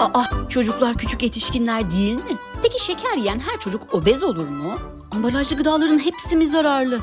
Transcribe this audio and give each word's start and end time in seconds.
Aa, 0.00 0.24
çocuklar 0.48 0.94
küçük 0.96 1.22
yetişkinler 1.22 1.90
değil 1.90 2.14
mi? 2.14 2.36
Peki 2.62 2.84
şeker 2.84 3.16
yiyen 3.16 3.38
her 3.38 3.60
çocuk 3.60 3.94
obez 3.94 4.22
olur 4.22 4.48
mu? 4.48 4.74
Ambalajlı 5.10 5.56
gıdaların 5.56 5.98
hepsi 5.98 6.36
mi 6.36 6.46
zararlı? 6.46 7.00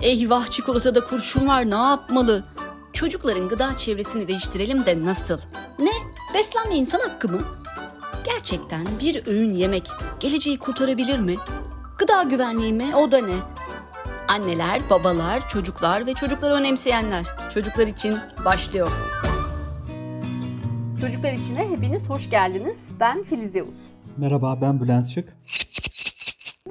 Eyvah 0.00 0.46
çikolatada 0.50 1.04
kurşun 1.04 1.46
var 1.48 1.70
ne 1.70 1.74
yapmalı? 1.74 2.44
Çocukların 2.92 3.48
gıda 3.48 3.76
çevresini 3.76 4.28
değiştirelim 4.28 4.86
de 4.86 5.04
nasıl? 5.04 5.38
Ne? 5.78 5.90
Beslenme 6.34 6.76
insan 6.76 7.00
hakkı 7.00 7.28
mı? 7.28 7.40
Gerçekten 8.24 8.86
bir 9.00 9.26
öğün 9.26 9.54
yemek 9.54 9.88
geleceği 10.20 10.58
kurtarabilir 10.58 11.18
mi? 11.18 11.36
Gıda 11.98 12.22
güvenliği 12.22 12.72
mi? 12.72 12.96
O 12.96 13.12
da 13.12 13.18
ne? 13.18 13.36
Anneler, 14.28 14.90
babalar, 14.90 15.48
çocuklar 15.48 16.06
ve 16.06 16.14
çocukları 16.14 16.54
önemseyenler. 16.54 17.26
Çocuklar 17.54 17.86
için 17.86 18.18
başlıyor. 18.44 18.88
Çocuklar 21.02 21.32
içine 21.32 21.68
hepiniz 21.68 22.08
hoş 22.08 22.30
geldiniz. 22.30 22.92
Ben 23.00 23.22
Filiz 23.22 23.54
Yavuz. 23.54 23.74
Merhaba 24.16 24.58
ben 24.60 24.80
Bülent 24.80 25.06
Şık. 25.06 25.36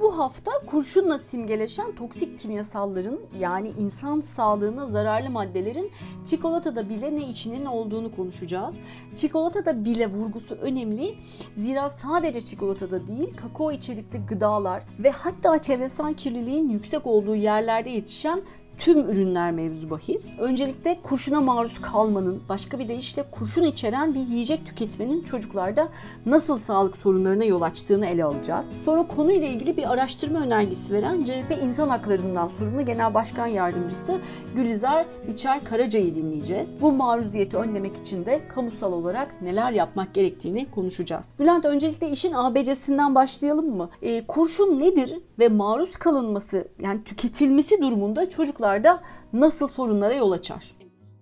Bu 0.00 0.18
hafta 0.18 0.50
kurşunla 0.66 1.18
simgeleşen 1.18 1.94
toksik 1.94 2.38
kimyasalların 2.38 3.18
yani 3.40 3.72
insan 3.78 4.20
sağlığına 4.20 4.86
zararlı 4.86 5.30
maddelerin 5.30 5.90
çikolatada 6.26 6.88
bile 6.88 7.16
ne 7.16 7.28
içinin 7.28 7.64
olduğunu 7.64 8.16
konuşacağız. 8.16 8.74
Çikolatada 9.16 9.84
bile 9.84 10.06
vurgusu 10.06 10.54
önemli. 10.54 11.14
Zira 11.54 11.90
sadece 11.90 12.40
çikolatada 12.40 13.06
değil 13.06 13.36
kakao 13.36 13.72
içerikli 13.72 14.18
gıdalar 14.26 14.82
ve 14.98 15.10
hatta 15.10 15.58
çevresel 15.58 16.14
kirliliğin 16.14 16.68
yüksek 16.68 17.06
olduğu 17.06 17.34
yerlerde 17.34 17.90
yetişen 17.90 18.42
tüm 18.82 19.10
ürünler 19.10 19.52
mevzu 19.52 19.90
bahis. 19.90 20.30
Öncelikle 20.38 20.98
kurşuna 21.02 21.40
maruz 21.40 21.80
kalmanın, 21.80 22.42
başka 22.48 22.78
bir 22.78 22.88
deyişle 22.88 23.24
kurşun 23.30 23.62
içeren 23.62 24.14
bir 24.14 24.20
yiyecek 24.20 24.66
tüketmenin 24.66 25.22
çocuklarda 25.22 25.88
nasıl 26.26 26.58
sağlık 26.58 26.96
sorunlarına 26.96 27.44
yol 27.44 27.62
açtığını 27.62 28.06
ele 28.06 28.24
alacağız. 28.24 28.66
Sonra 28.84 29.06
konuyla 29.06 29.48
ilgili 29.48 29.76
bir 29.76 29.92
araştırma 29.92 30.40
önergesi 30.40 30.94
veren 30.94 31.24
CHP 31.24 31.62
İnsan 31.62 31.88
Haklarından 31.88 32.48
sorumlu 32.48 32.84
Genel 32.84 33.14
Başkan 33.14 33.46
Yardımcısı 33.46 34.20
Gülizar 34.54 35.06
Biçer 35.28 35.64
Karaca'yı 35.64 36.14
dinleyeceğiz. 36.14 36.76
Bu 36.80 36.92
maruziyeti 36.92 37.56
önlemek 37.56 37.96
için 37.96 38.26
de 38.26 38.48
kamusal 38.48 38.92
olarak 38.92 39.42
neler 39.42 39.72
yapmak 39.72 40.14
gerektiğini 40.14 40.70
konuşacağız. 40.70 41.28
Bülent 41.38 41.64
öncelikle 41.64 42.10
işin 42.10 42.32
ABC'sinden 42.32 43.14
başlayalım 43.14 43.76
mı? 43.76 43.90
E, 44.02 44.26
kurşun 44.26 44.80
nedir 44.80 45.18
ve 45.38 45.48
maruz 45.48 45.90
kalınması 45.90 46.68
yani 46.80 47.04
tüketilmesi 47.04 47.80
durumunda 47.82 48.30
çocuklar 48.30 48.71
çocuklarda 48.72 49.02
nasıl 49.32 49.68
sorunlara 49.68 50.14
yol 50.14 50.32
açar? 50.32 50.74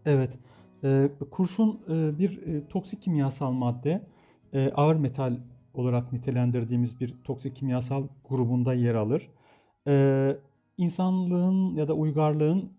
Evet, 0.07 0.31
e, 0.85 1.11
kurşun 1.31 1.81
e, 1.89 2.19
bir 2.19 2.47
e, 2.47 2.69
toksik 2.69 3.03
kimyasal 3.03 3.53
madde, 3.53 4.07
e, 4.53 4.71
ağır 4.75 4.97
metal 4.97 5.37
olarak 5.75 6.13
nitelendirdiğimiz 6.13 7.01
bir 7.01 7.15
toksik 7.25 7.57
kimyasal 7.57 8.09
grubunda 8.29 8.75
yer 8.75 8.95
alır. 8.95 9.31
E, 9.87 10.37
insanlığın 10.77 11.75
ya 11.77 11.89
da 11.89 11.95
uygarlığın 11.95 12.71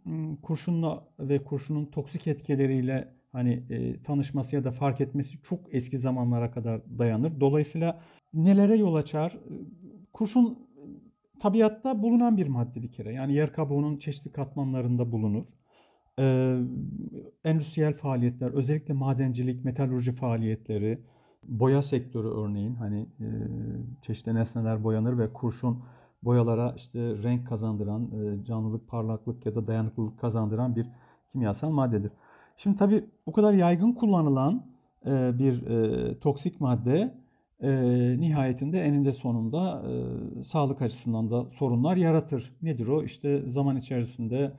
kurşunla 0.42 1.04
ve 1.20 1.44
kurşunun 1.44 1.86
toksik 1.86 2.28
etkileriyle 2.28 3.08
hani 3.32 3.64
e, 3.70 4.02
tanışması 4.02 4.56
ya 4.56 4.64
da 4.64 4.72
fark 4.72 5.02
etmesi 5.02 5.42
çok 5.42 5.60
eski 5.72 5.98
zamanlara 5.98 6.52
kadar 6.52 6.82
dayanır. 7.00 7.40
Dolayısıyla 7.40 8.02
nelere 8.34 8.78
yol 8.78 8.96
açar? 8.96 9.38
Kurşun 10.14 10.71
tabiatta 11.42 12.02
bulunan 12.02 12.38
bir 12.38 12.48
madde 12.48 12.82
bir 12.82 12.92
kere. 12.92 13.14
Yani 13.14 13.34
yer 13.34 13.54
kabuğunun 13.54 13.98
çeşitli 13.98 14.32
katmanlarında 14.32 15.12
bulunur. 15.12 15.48
Ee, 16.20 16.58
endüstriyel 17.44 17.94
faaliyetler, 17.94 18.52
özellikle 18.52 18.94
madencilik, 18.94 19.66
metalurji 19.66 20.12
faaliyetleri, 20.12 21.02
boya 21.44 21.82
sektörü 21.82 22.28
örneğin 22.28 22.76
hani 22.76 23.02
e, 23.02 23.28
çeşitli 24.02 24.36
nesneler 24.36 24.84
boyanır 24.84 25.18
ve 25.18 25.34
kurşun 25.34 25.84
boyalara 26.24 26.74
işte 26.78 27.00
renk 27.00 27.48
kazandıran, 27.48 28.04
e, 28.04 28.46
canlılık, 28.46 28.88
parlaklık 28.88 29.46
ya 29.46 29.56
da 29.56 29.68
dayanıklılık 29.68 30.20
kazandıran 30.20 30.76
bir 30.76 30.88
kimyasal 31.32 31.70
maddedir. 31.70 32.12
Şimdi 32.58 32.78
tabii 32.78 33.06
bu 33.26 33.32
kadar 33.32 33.54
yaygın 33.54 33.92
kullanılan 33.92 34.66
e, 35.06 35.40
bir 35.40 35.68
e, 35.68 36.20
toksik 36.20 36.62
madde 36.62 37.21
e, 37.62 37.70
nihayetinde 38.20 38.82
eninde 38.82 39.14
sonunda 39.14 39.84
e, 40.40 40.44
sağlık 40.44 40.82
açısından 40.82 41.32
da 41.32 41.50
sorunlar 41.50 41.98
yaratır. 41.98 42.54
Nedir 42.62 42.88
o? 42.88 43.04
İşte 43.04 43.50
zaman 43.50 43.78
içerisinde 43.78 44.54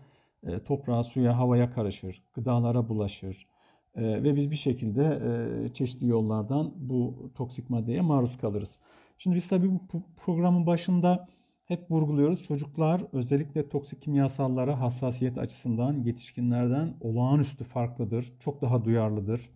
e, 0.46 0.58
toprağa, 0.64 1.02
suya, 1.02 1.38
havaya 1.38 1.70
karışır, 1.70 2.22
gıdalara 2.34 2.88
bulaşır 2.88 3.46
e, 3.94 4.22
ve 4.22 4.36
biz 4.36 4.50
bir 4.50 4.56
şekilde 4.56 5.04
e, 5.04 5.68
çeşitli 5.74 6.06
yollardan 6.06 6.72
bu 6.76 7.30
toksik 7.34 7.70
maddeye 7.70 8.00
maruz 8.00 8.38
kalırız. 8.38 8.78
Şimdi 9.18 9.36
biz 9.36 9.48
tabii 9.48 9.70
bu 9.70 10.02
programın 10.16 10.66
başında 10.66 11.28
hep 11.64 11.90
vurguluyoruz. 11.90 12.42
Çocuklar 12.42 13.02
özellikle 13.12 13.68
toksik 13.68 14.02
kimyasallara 14.02 14.80
hassasiyet 14.80 15.38
açısından 15.38 15.92
yetişkinlerden 15.92 16.94
olağanüstü 17.00 17.64
farklıdır, 17.64 18.32
çok 18.38 18.62
daha 18.62 18.84
duyarlıdır 18.84 19.50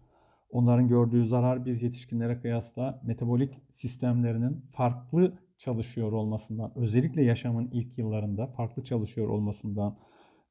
Onların 0.57 0.89
gördüğü 0.89 1.27
zarar 1.27 1.65
biz 1.65 1.83
yetişkinlere 1.83 2.41
kıyasla 2.41 3.01
metabolik 3.05 3.63
sistemlerinin 3.73 4.65
farklı 4.73 5.39
çalışıyor 5.59 6.13
olmasından, 6.13 6.73
özellikle 6.77 7.23
yaşamın 7.23 7.69
ilk 7.73 7.99
yıllarında 7.99 8.47
farklı 8.47 8.85
çalışıyor 8.85 9.29
olmasından 9.29 9.97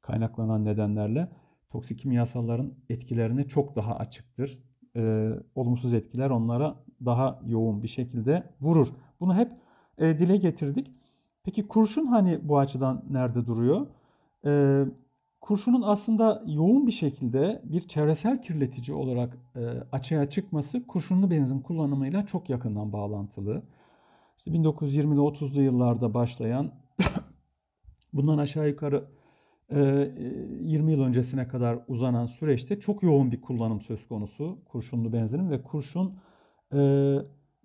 kaynaklanan 0.00 0.64
nedenlerle 0.64 1.28
toksik 1.70 1.98
kimyasalların 1.98 2.74
etkilerine 2.88 3.44
çok 3.44 3.76
daha 3.76 3.96
açıktır. 3.96 4.58
Ee, 4.96 5.30
olumsuz 5.54 5.92
etkiler 5.92 6.30
onlara 6.30 6.76
daha 7.04 7.40
yoğun 7.46 7.82
bir 7.82 7.88
şekilde 7.88 8.42
vurur. 8.60 8.88
Bunu 9.20 9.36
hep 9.36 9.52
e, 9.98 10.18
dile 10.18 10.36
getirdik. 10.36 10.92
Peki 11.44 11.68
kurşun 11.68 12.06
hani 12.06 12.38
bu 12.42 12.58
açıdan 12.58 13.04
nerede 13.10 13.46
duruyor? 13.46 13.86
Ee, 14.46 14.84
kurşunun 15.46 15.82
aslında 15.82 16.42
yoğun 16.46 16.86
bir 16.86 16.92
şekilde 16.92 17.62
bir 17.64 17.88
çevresel 17.88 18.42
kirletici 18.42 18.96
olarak 18.96 19.38
e, 19.56 19.60
açığa 19.92 20.30
çıkması 20.30 20.86
kurşunlu 20.86 21.30
benzin 21.30 21.60
kullanımıyla 21.60 22.26
çok 22.26 22.50
yakından 22.50 22.92
bağlantılı. 22.92 23.62
İşte 24.36 24.50
1920'li 24.50 25.20
30'lu 25.20 25.62
yıllarda 25.62 26.14
başlayan 26.14 26.72
bundan 28.12 28.38
aşağı 28.38 28.68
yukarı 28.68 29.04
e, 29.70 29.78
20 30.60 30.92
yıl 30.92 31.02
öncesine 31.02 31.48
kadar 31.48 31.78
uzanan 31.88 32.26
süreçte 32.26 32.80
çok 32.80 33.02
yoğun 33.02 33.32
bir 33.32 33.40
kullanım 33.40 33.80
söz 33.80 34.08
konusu 34.08 34.58
kurşunlu 34.64 35.12
benzinin 35.12 35.50
ve 35.50 35.62
kurşun 35.62 36.18
e, 36.72 36.78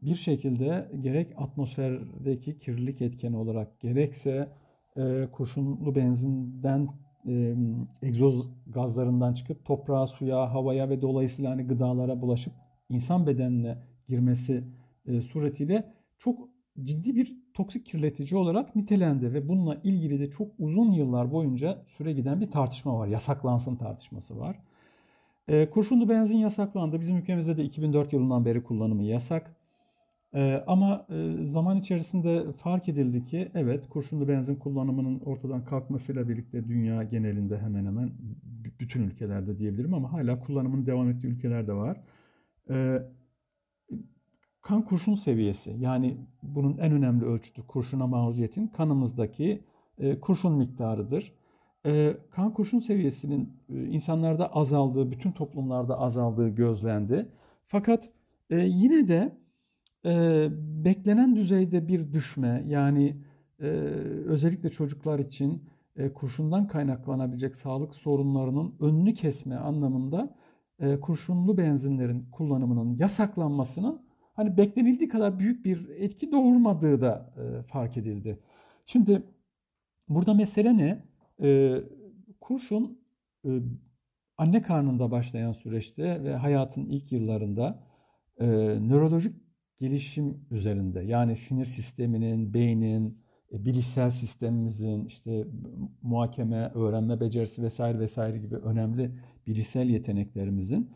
bir 0.01 0.15
şekilde 0.15 0.91
gerek 0.99 1.33
atmosferdeki 1.37 2.59
kirlilik 2.59 3.01
etkeni 3.01 3.37
olarak 3.37 3.79
gerekse 3.79 4.51
e, 4.97 5.27
kurşunlu 5.31 5.95
benzinden 5.95 6.87
e, 7.27 7.55
egzoz 8.01 8.49
gazlarından 8.67 9.33
çıkıp 9.33 9.65
toprağa, 9.65 10.07
suya, 10.07 10.53
havaya 10.53 10.89
ve 10.89 11.01
dolayısıyla 11.01 11.51
hani 11.51 11.63
gıdalara 11.63 12.21
bulaşıp 12.21 12.53
insan 12.89 13.27
bedenine 13.27 13.77
girmesi 14.07 14.63
e, 15.07 15.21
suretiyle 15.21 15.93
çok 16.17 16.49
ciddi 16.83 17.15
bir 17.15 17.37
toksik 17.53 17.85
kirletici 17.85 18.39
olarak 18.39 18.75
nitelendi 18.75 19.33
ve 19.33 19.49
bununla 19.49 19.75
ilgili 19.83 20.19
de 20.19 20.29
çok 20.29 20.51
uzun 20.59 20.91
yıllar 20.91 21.31
boyunca 21.31 21.83
süre 21.87 22.13
giden 22.13 22.41
bir 22.41 22.51
tartışma 22.51 22.99
var. 22.99 23.07
Yasaklansın 23.07 23.75
tartışması 23.75 24.39
var. 24.39 24.59
E, 25.47 25.69
kurşunlu 25.69 26.09
benzin 26.09 26.37
yasaklandı. 26.37 27.01
Bizim 27.01 27.17
ülkemizde 27.17 27.57
de 27.57 27.63
2004 27.63 28.13
yılından 28.13 28.45
beri 28.45 28.63
kullanımı 28.63 29.03
yasak. 29.03 29.55
Ee, 30.35 30.63
ama 30.67 31.05
e, 31.09 31.43
zaman 31.43 31.77
içerisinde 31.77 32.51
fark 32.53 32.89
edildi 32.89 33.23
ki 33.23 33.51
evet 33.53 33.89
kurşunlu 33.89 34.27
benzin 34.27 34.55
kullanımının 34.55 35.19
ortadan 35.19 35.65
kalkmasıyla 35.65 36.29
birlikte 36.29 36.67
dünya 36.67 37.03
genelinde 37.03 37.57
hemen 37.57 37.85
hemen 37.85 38.11
bütün 38.79 39.03
ülkelerde 39.03 39.59
diyebilirim 39.59 39.93
ama 39.93 40.13
hala 40.13 40.39
kullanımın 40.39 40.85
devam 40.85 41.09
ettiği 41.09 41.27
ülkeler 41.27 41.67
de 41.67 41.73
var. 41.73 42.01
Ee, 42.69 43.01
kan 44.61 44.85
kurşun 44.85 45.15
seviyesi 45.15 45.75
yani 45.79 46.17
bunun 46.43 46.77
en 46.77 46.91
önemli 46.91 47.25
ölçütü 47.25 47.67
kurşuna 47.67 48.07
maruziyetin 48.07 48.67
kanımızdaki 48.67 49.63
e, 49.97 50.19
kurşun 50.19 50.53
miktarıdır. 50.53 51.33
E, 51.85 52.17
kan 52.31 52.53
kurşun 52.53 52.79
seviyesinin 52.79 53.53
e, 53.69 53.85
insanlarda 53.85 54.55
azaldığı, 54.55 55.11
bütün 55.11 55.31
toplumlarda 55.31 55.99
azaldığı 55.99 56.49
gözlendi. 56.49 57.29
Fakat 57.67 58.09
yine 58.51 59.07
de 59.07 59.40
e, 60.05 60.47
beklenen 60.85 61.35
düzeyde 61.35 61.87
bir 61.87 62.13
düşme 62.13 62.63
yani 62.67 63.17
e, 63.59 63.65
özellikle 64.25 64.69
çocuklar 64.69 65.19
için 65.19 65.63
e, 65.95 66.13
kurşundan 66.13 66.67
kaynaklanabilecek 66.67 67.55
sağlık 67.55 67.95
sorunlarının 67.95 68.75
önünü 68.79 69.13
kesme 69.13 69.55
anlamında 69.55 70.35
e, 70.79 70.99
kurşunlu 70.99 71.57
benzinlerin 71.57 72.25
kullanımının 72.31 72.97
yasaklanmasının 72.97 74.01
hani 74.33 74.57
beklenildiği 74.57 75.09
kadar 75.09 75.39
büyük 75.39 75.65
bir 75.65 75.89
etki 75.89 76.31
doğurmadığı 76.31 77.01
da 77.01 77.33
e, 77.37 77.63
fark 77.63 77.97
edildi. 77.97 78.39
Şimdi 78.85 79.23
burada 80.09 80.33
mesele 80.33 80.77
ne? 80.77 81.03
E, 81.43 81.77
kurşun 82.41 82.99
e, 83.45 83.49
anne 84.37 84.61
karnında 84.61 85.11
başlayan 85.11 85.51
süreçte 85.51 86.23
ve 86.23 86.35
hayatın 86.35 86.85
ilk 86.85 87.11
yıllarında 87.11 87.83
e, 88.39 88.47
nörolojik 88.89 89.35
gelişim 89.81 90.37
üzerinde 90.51 91.01
yani 91.01 91.35
sinir 91.35 91.65
sisteminin, 91.65 92.53
beynin, 92.53 93.17
e, 93.51 93.65
bilişsel 93.65 94.09
sistemimizin 94.09 95.05
işte 95.05 95.47
muhakeme, 96.01 96.71
öğrenme 96.75 97.19
becerisi 97.19 97.63
vesaire 97.63 97.99
vesaire 97.99 98.37
gibi 98.37 98.55
önemli 98.55 99.11
bilişsel 99.47 99.89
yeteneklerimizin 99.89 100.91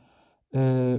e, 0.55 0.97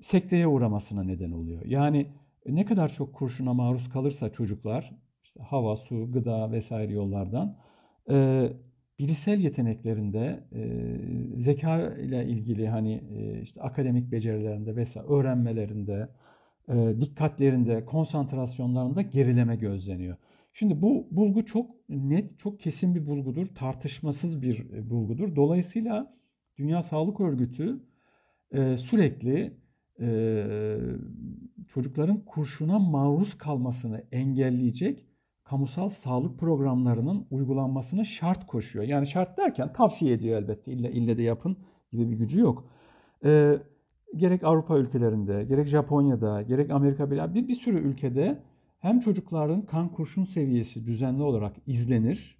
sekteye 0.00 0.46
uğramasına 0.46 1.02
neden 1.02 1.30
oluyor. 1.30 1.62
Yani 1.64 2.06
ne 2.46 2.64
kadar 2.64 2.88
çok 2.88 3.14
kurşuna 3.14 3.54
maruz 3.54 3.88
kalırsa 3.88 4.32
çocuklar 4.32 4.92
işte 5.22 5.40
hava, 5.42 5.76
su, 5.76 6.12
gıda 6.12 6.52
vesaire 6.52 6.92
yollardan 6.92 7.56
e, 8.10 8.48
bilişsel 8.98 9.40
yeteneklerinde 9.40 10.44
e, 10.52 10.90
zeka 11.36 11.94
ile 11.94 12.26
ilgili 12.26 12.68
hani 12.68 13.02
e, 13.10 13.42
işte 13.42 13.60
akademik 13.60 14.12
becerilerinde 14.12 14.76
vesaire 14.76 15.08
öğrenmelerinde, 15.08 15.92
e, 15.92 16.21
dikkatlerinde, 17.00 17.84
konsantrasyonlarında 17.84 19.02
gerileme 19.02 19.56
gözleniyor. 19.56 20.16
Şimdi 20.52 20.82
bu 20.82 21.08
bulgu 21.10 21.44
çok 21.44 21.70
net, 21.88 22.38
çok 22.38 22.60
kesin 22.60 22.94
bir 22.94 23.06
bulgudur, 23.06 23.46
tartışmasız 23.46 24.42
bir 24.42 24.70
e, 24.70 24.90
bulgudur. 24.90 25.36
Dolayısıyla 25.36 26.16
Dünya 26.58 26.82
Sağlık 26.82 27.20
Örgütü 27.20 27.80
e, 28.52 28.76
sürekli 28.76 29.56
e, 30.00 30.44
çocukların 31.68 32.24
kurşuna 32.24 32.78
maruz 32.78 33.38
kalmasını 33.38 34.04
engelleyecek 34.12 35.06
kamusal 35.44 35.88
sağlık 35.88 36.38
programlarının 36.38 37.26
uygulanmasını 37.30 38.06
şart 38.06 38.46
koşuyor. 38.46 38.84
Yani 38.84 39.06
şart 39.06 39.38
derken 39.38 39.72
tavsiye 39.72 40.12
ediyor 40.12 40.42
elbette. 40.42 40.72
İlle, 40.72 40.92
ille 40.92 41.18
de 41.18 41.22
yapın 41.22 41.56
gibi 41.92 42.10
bir 42.10 42.16
gücü 42.16 42.40
yok. 42.40 42.68
E, 43.24 43.58
gerek 44.16 44.44
Avrupa 44.44 44.78
ülkelerinde, 44.78 45.44
gerek 45.44 45.66
Japonya'da, 45.66 46.42
gerek 46.42 46.70
Amerika 46.70 47.10
bir, 47.10 47.48
bir 47.48 47.54
sürü 47.54 47.78
ülkede 47.78 48.42
hem 48.78 49.00
çocukların 49.00 49.62
kan 49.62 49.88
kurşun 49.88 50.24
seviyesi 50.24 50.86
düzenli 50.86 51.22
olarak 51.22 51.56
izlenir. 51.66 52.38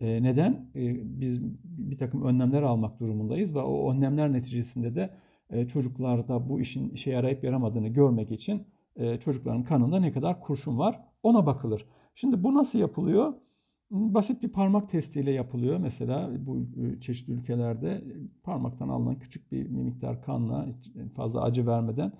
E, 0.00 0.22
neden? 0.22 0.52
E, 0.74 1.20
biz 1.20 1.42
bir 1.64 1.98
takım 1.98 2.22
önlemler 2.22 2.62
almak 2.62 3.00
durumundayız 3.00 3.54
ve 3.54 3.58
o 3.58 3.92
önlemler 3.92 4.32
neticesinde 4.32 4.94
de 4.94 5.10
e, 5.50 5.68
çocuklarda 5.68 6.48
bu 6.48 6.60
işin 6.60 6.90
işe 6.90 7.10
yarayıp 7.10 7.44
yaramadığını 7.44 7.88
görmek 7.88 8.30
için 8.30 8.66
e, 8.96 9.16
çocukların 9.16 9.64
kanında 9.64 10.00
ne 10.00 10.12
kadar 10.12 10.40
kurşun 10.40 10.78
var 10.78 11.00
ona 11.22 11.46
bakılır. 11.46 11.86
Şimdi 12.14 12.44
bu 12.44 12.54
nasıl 12.54 12.78
yapılıyor? 12.78 13.34
Basit 13.90 14.42
bir 14.42 14.48
parmak 14.48 14.88
testiyle 14.88 15.30
yapılıyor. 15.30 15.78
Mesela 15.78 16.30
bu 16.46 16.58
e, 16.58 17.00
çeşitli 17.00 17.32
ülkelerde 17.32 18.04
parmaktan 18.42 18.88
alınan 18.88 19.18
küçük 19.18 19.52
bir 19.52 19.68
miktar 19.68 20.22
kanla 20.22 20.68
fazla 21.16 21.42
acı 21.42 21.66
vermeden 21.66 22.12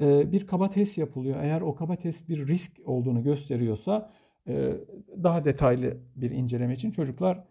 e, 0.00 0.32
bir 0.32 0.46
kaba 0.46 0.70
test 0.70 0.98
yapılıyor. 0.98 1.42
Eğer 1.42 1.60
o 1.60 1.74
kaba 1.74 1.96
test 1.96 2.28
bir 2.28 2.46
risk 2.46 2.72
olduğunu 2.84 3.22
gösteriyorsa 3.22 4.10
e, 4.48 4.76
daha 5.22 5.44
detaylı 5.44 5.96
bir 6.16 6.30
inceleme 6.30 6.74
için 6.74 6.90
çocuklar 6.90 7.44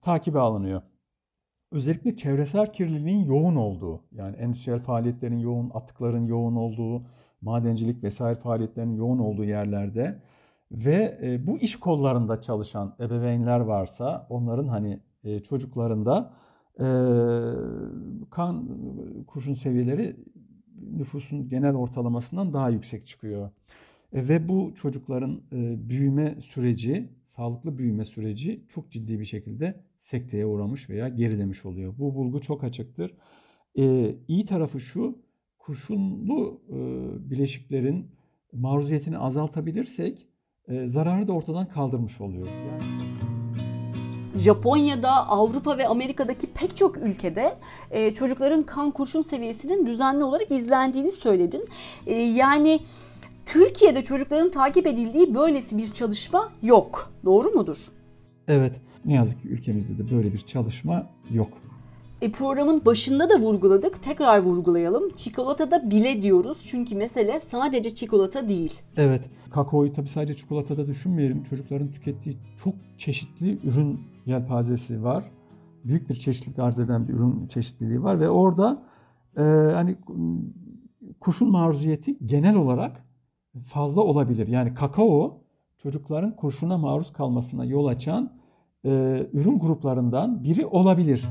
takibe 0.00 0.38
alınıyor. 0.38 0.82
Özellikle 1.72 2.16
çevresel 2.16 2.72
kirliliğin 2.72 3.24
yoğun 3.24 3.56
olduğu, 3.56 4.04
yani 4.12 4.36
endüstriyel 4.36 4.80
faaliyetlerin 4.80 5.38
yoğun, 5.38 5.70
atıkların 5.74 6.26
yoğun 6.26 6.56
olduğu, 6.56 7.06
madencilik 7.40 8.02
vesaire 8.02 8.38
faaliyetlerin 8.38 8.94
yoğun 8.94 9.18
olduğu 9.18 9.44
yerlerde 9.44 10.22
ve 10.72 11.18
e, 11.22 11.46
bu 11.46 11.58
iş 11.58 11.76
kollarında 11.76 12.40
çalışan 12.40 12.96
ebeveynler 13.00 13.60
varsa 13.60 14.26
onların 14.30 14.68
hani 14.68 15.00
e, 15.24 15.40
çocuklarında 15.40 16.34
e, 16.78 16.86
kan 18.30 18.68
kurşun 19.26 19.54
seviyeleri 19.54 20.16
nüfusun 20.92 21.48
genel 21.48 21.74
ortalamasından 21.74 22.52
daha 22.52 22.70
yüksek 22.70 23.06
çıkıyor. 23.06 23.50
E, 24.12 24.28
ve 24.28 24.48
bu 24.48 24.72
çocukların 24.74 25.42
e, 25.52 25.88
büyüme 25.88 26.40
süreci, 26.40 27.08
sağlıklı 27.26 27.78
büyüme 27.78 28.04
süreci 28.04 28.64
çok 28.68 28.90
ciddi 28.90 29.20
bir 29.20 29.24
şekilde 29.24 29.84
sekteye 29.98 30.46
uğramış 30.46 30.90
veya 30.90 31.08
gerilemiş 31.08 31.66
oluyor. 31.66 31.94
Bu 31.98 32.14
bulgu 32.14 32.40
çok 32.40 32.64
açıktır. 32.64 33.14
E, 33.78 34.14
iyi 34.28 34.44
tarafı 34.44 34.80
şu, 34.80 35.18
kurşunlu 35.58 36.60
e, 36.68 36.76
bileşiklerin 37.30 38.06
maruziyetini 38.52 39.18
azaltabilirsek 39.18 40.29
zararı 40.84 41.28
da 41.28 41.32
ortadan 41.32 41.66
kaldırmış 41.66 42.20
oluyoruz. 42.20 42.52
Yani... 42.70 43.10
Japonya'da, 44.36 45.28
Avrupa 45.28 45.78
ve 45.78 45.88
Amerika'daki 45.88 46.46
pek 46.46 46.76
çok 46.76 46.96
ülkede 46.96 47.56
e, 47.90 48.14
çocukların 48.14 48.62
kan 48.62 48.90
kurşun 48.90 49.22
seviyesinin 49.22 49.86
düzenli 49.86 50.24
olarak 50.24 50.50
izlendiğini 50.50 51.12
söyledin. 51.12 51.64
E, 52.06 52.14
yani 52.14 52.80
Türkiye'de 53.46 54.02
çocukların 54.02 54.50
takip 54.50 54.86
edildiği 54.86 55.34
böylesi 55.34 55.78
bir 55.78 55.92
çalışma 55.92 56.52
yok. 56.62 57.12
Doğru 57.24 57.50
mudur? 57.50 57.88
Evet. 58.48 58.80
Ne 59.04 59.14
yazık 59.14 59.42
ki 59.42 59.48
ülkemizde 59.48 59.98
de 59.98 60.16
böyle 60.16 60.32
bir 60.32 60.38
çalışma 60.38 61.06
yok. 61.30 61.48
E, 62.20 62.32
programın 62.32 62.84
başında 62.84 63.30
da 63.30 63.40
vurguladık. 63.40 64.02
Tekrar 64.02 64.42
vurgulayalım. 64.42 65.10
Çikolatada 65.16 65.90
bile 65.90 66.22
diyoruz. 66.22 66.58
Çünkü 66.66 66.94
mesele 66.94 67.40
sadece 67.40 67.94
çikolata 67.94 68.48
değil. 68.48 68.80
Evet. 68.96 69.30
Kakaoyu 69.50 69.92
tabii 69.92 70.08
sadece 70.08 70.36
çikolatada 70.36 70.86
düşünmeyelim. 70.86 71.42
Çocukların 71.42 71.90
tükettiği 71.90 72.36
çok 72.64 72.74
çeşitli 72.98 73.58
ürün 73.64 74.00
yelpazesi 74.26 75.04
var. 75.04 75.24
Büyük 75.84 76.10
bir 76.10 76.14
çeşitlilik 76.14 76.58
arz 76.58 76.78
eden 76.78 77.08
bir 77.08 77.12
ürün 77.12 77.46
çeşitliliği 77.46 78.02
var 78.02 78.20
ve 78.20 78.28
orada 78.30 78.82
e, 79.36 79.42
hani 79.74 79.96
kurşun 81.20 81.50
maruziyeti 81.50 82.18
genel 82.26 82.56
olarak 82.56 83.04
fazla 83.66 84.00
olabilir. 84.02 84.48
Yani 84.48 84.74
kakao 84.74 85.40
çocukların 85.78 86.36
kurşuna 86.36 86.78
maruz 86.78 87.12
kalmasına 87.12 87.64
yol 87.64 87.86
açan 87.86 88.32
e, 88.84 88.90
ürün 89.32 89.58
gruplarından 89.58 90.44
biri 90.44 90.66
olabilir. 90.66 91.24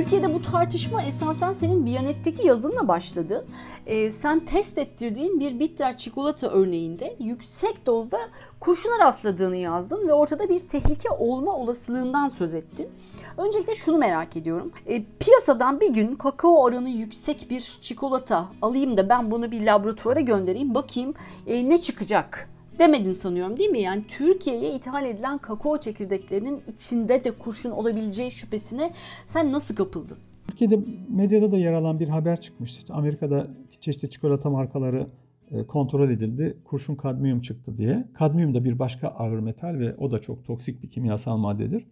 Türkiye'de 0.00 0.34
bu 0.34 0.42
tartışma 0.42 1.02
esasen 1.02 1.52
senin 1.52 1.86
Biyanet'teki 1.86 2.46
yazınla 2.46 2.88
başladı. 2.88 3.46
Ee, 3.86 4.10
sen 4.10 4.40
test 4.40 4.78
ettirdiğin 4.78 5.40
bir 5.40 5.58
bitter 5.58 5.96
çikolata 5.96 6.48
örneğinde 6.48 7.16
yüksek 7.20 7.86
dozda 7.86 8.18
kurşuna 8.60 8.98
rastladığını 8.98 9.56
yazdın 9.56 10.08
ve 10.08 10.12
ortada 10.12 10.48
bir 10.48 10.60
tehlike 10.60 11.10
olma 11.10 11.56
olasılığından 11.56 12.28
söz 12.28 12.54
ettin. 12.54 12.88
Öncelikle 13.36 13.74
şunu 13.74 13.98
merak 13.98 14.36
ediyorum. 14.36 14.72
E, 14.86 15.04
piyasadan 15.20 15.80
bir 15.80 15.94
gün 15.94 16.16
kakao 16.16 16.62
oranı 16.62 16.88
yüksek 16.88 17.50
bir 17.50 17.78
çikolata 17.80 18.48
alayım 18.62 18.96
da 18.96 19.08
ben 19.08 19.30
bunu 19.30 19.50
bir 19.50 19.66
laboratuvara 19.66 20.20
göndereyim 20.20 20.74
bakayım 20.74 21.14
e, 21.46 21.68
ne 21.68 21.80
çıkacak 21.80 22.48
demedin 22.80 23.12
sanıyorum 23.12 23.58
değil 23.58 23.70
mi? 23.70 23.80
Yani 23.80 24.04
Türkiye'ye 24.08 24.74
ithal 24.74 25.06
edilen 25.06 25.38
kakao 25.38 25.80
çekirdeklerinin 25.80 26.62
içinde 26.74 27.24
de 27.24 27.30
kurşun 27.30 27.70
olabileceği 27.70 28.30
şüphesine 28.30 28.92
sen 29.26 29.52
nasıl 29.52 29.74
kapıldın? 29.76 30.18
Türkiye'de 30.48 30.78
medyada 31.08 31.52
da 31.52 31.56
yer 31.56 31.72
alan 31.72 32.00
bir 32.00 32.08
haber 32.08 32.40
çıkmıştı. 32.40 32.78
İşte 32.78 32.94
Amerika'da 32.94 33.46
çeşitli 33.80 34.10
çikolata 34.10 34.50
markaları 34.50 35.06
e, 35.50 35.66
kontrol 35.66 36.10
edildi. 36.10 36.58
Kurşun 36.64 36.94
kadmiyum 36.94 37.40
çıktı 37.40 37.76
diye. 37.76 38.08
Kadmiyum 38.14 38.54
da 38.54 38.64
bir 38.64 38.78
başka 38.78 39.08
ağır 39.08 39.38
metal 39.38 39.78
ve 39.78 39.96
o 39.96 40.10
da 40.10 40.18
çok 40.18 40.44
toksik 40.44 40.82
bir 40.82 40.90
kimyasal 40.90 41.36
maddedir. 41.36 41.86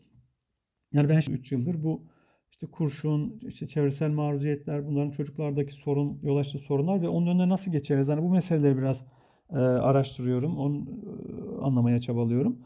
Yani 0.92 1.08
ben 1.08 1.20
3 1.30 1.52
yıldır 1.52 1.82
bu 1.82 2.02
işte 2.50 2.66
kurşun, 2.66 3.38
işte 3.46 3.66
çevresel 3.66 4.10
maruziyetler, 4.10 4.86
bunların 4.86 5.10
çocuklardaki 5.10 5.72
sorun, 5.72 6.18
yol 6.22 6.36
açtığı 6.36 6.58
sorunlar 6.58 7.02
ve 7.02 7.08
onun 7.08 7.26
önüne 7.26 7.48
nasıl 7.48 7.72
geçeriz? 7.72 8.08
Yani 8.08 8.22
bu 8.22 8.30
meseleleri 8.30 8.78
biraz 8.78 9.04
e, 9.52 9.58
araştırıyorum. 9.58 10.58
Onu 10.58 10.76
e, 10.76 11.64
anlamaya 11.64 12.00
çabalıyorum. 12.00 12.58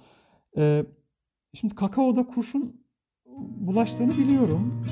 E, 0.57 0.85
şimdi 1.55 1.75
kakaoda 1.75 2.27
kurşun 2.27 2.83
bulaştığını 3.61 4.19
biliyorum. 4.19 4.85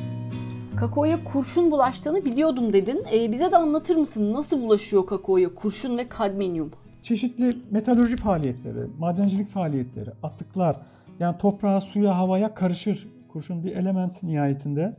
Kakaoya 0.76 1.24
kurşun 1.24 1.70
bulaştığını 1.70 2.24
biliyordum 2.24 2.72
dedin. 2.72 3.04
E, 3.12 3.32
bize 3.32 3.50
de 3.50 3.56
anlatır 3.56 3.96
mısın 3.96 4.32
nasıl 4.32 4.62
bulaşıyor 4.62 5.06
kakaoya 5.06 5.54
kurşun 5.54 5.98
ve 5.98 6.08
kadmiyum? 6.08 6.70
Çeşitli 7.02 7.50
metalurji 7.70 8.16
faaliyetleri, 8.16 8.86
madencilik 8.98 9.48
faaliyetleri, 9.48 10.10
atıklar 10.22 10.76
yani 11.20 11.38
toprağa, 11.38 11.80
suya, 11.80 12.18
havaya 12.18 12.54
karışır. 12.54 13.08
Kurşun 13.28 13.64
bir 13.64 13.76
element 13.76 14.22
nihayetinde. 14.22 14.96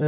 E, 0.00 0.06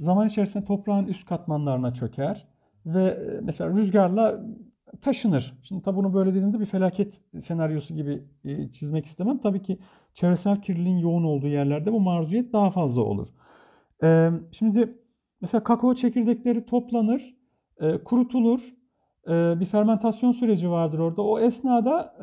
zaman 0.00 0.28
içerisinde 0.28 0.64
toprağın 0.64 1.06
üst 1.06 1.28
katmanlarına 1.28 1.94
çöker 1.94 2.48
ve 2.86 3.02
e, 3.02 3.40
mesela 3.42 3.70
rüzgarla 3.70 4.40
taşınır. 5.02 5.58
Şimdi 5.62 5.82
tabi 5.82 5.96
bunu 5.96 6.14
böyle 6.14 6.30
dediğimde 6.30 6.60
bir 6.60 6.66
felaket 6.66 7.20
senaryosu 7.40 7.94
gibi 7.94 8.22
e, 8.44 8.72
çizmek 8.72 9.06
istemem. 9.06 9.38
Tabii 9.38 9.62
ki 9.62 9.78
çevresel 10.14 10.62
kirliliğin 10.62 10.98
yoğun 10.98 11.24
olduğu 11.24 11.46
yerlerde 11.46 11.92
bu 11.92 12.00
maruziyet 12.00 12.52
daha 12.52 12.70
fazla 12.70 13.02
olur. 13.02 13.28
E, 14.04 14.30
şimdi 14.52 14.98
mesela 15.40 15.64
kakao 15.64 15.94
çekirdekleri 15.94 16.66
toplanır, 16.66 17.34
e, 17.80 17.98
kurutulur. 17.98 18.60
Bir 19.60 19.66
fermentasyon 19.66 20.32
süreci 20.32 20.70
vardır 20.70 20.98
orada. 20.98 21.22
O 21.22 21.40
esnada 21.40 22.16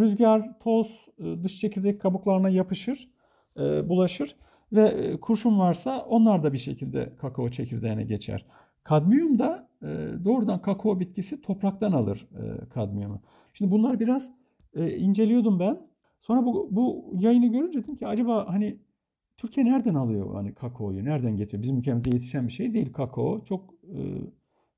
rüzgar, 0.00 0.58
toz 0.58 1.06
dış 1.42 1.60
çekirdek 1.60 2.00
kabuklarına 2.00 2.48
yapışır, 2.48 3.10
bulaşır 3.58 4.36
ve 4.72 5.16
kurşun 5.20 5.58
varsa 5.58 6.06
onlar 6.08 6.42
da 6.42 6.52
bir 6.52 6.58
şekilde 6.58 7.16
kakao 7.16 7.48
çekirdeğine 7.48 8.02
geçer. 8.02 8.46
Kadmiyum 8.84 9.38
da 9.38 9.68
e, 9.82 9.86
doğrudan 10.24 10.62
kakao 10.62 11.00
bitkisi 11.00 11.40
topraktan 11.40 11.92
alır 11.92 12.28
e, 12.32 12.68
kadmiyumu. 12.68 13.22
Şimdi 13.54 13.70
bunlar 13.70 14.00
biraz 14.00 14.30
e, 14.74 14.96
inceliyordum 14.96 15.60
ben. 15.60 15.80
Sonra 16.20 16.46
bu, 16.46 16.68
bu 16.70 17.12
yayını 17.18 17.46
görünce 17.46 17.82
dedim 17.82 17.96
ki 17.96 18.06
acaba 18.06 18.48
hani 18.48 18.78
Türkiye 19.36 19.66
nereden 19.66 19.94
alıyor 19.94 20.34
hani 20.34 20.54
kakaoyu? 20.54 21.04
Nereden 21.04 21.36
getiriyor? 21.36 21.62
Bizim 21.62 21.78
ülkemizde 21.78 22.10
yetişen 22.16 22.46
bir 22.46 22.52
şey 22.52 22.74
değil 22.74 22.92
kakao. 22.92 23.44
Çok 23.44 23.74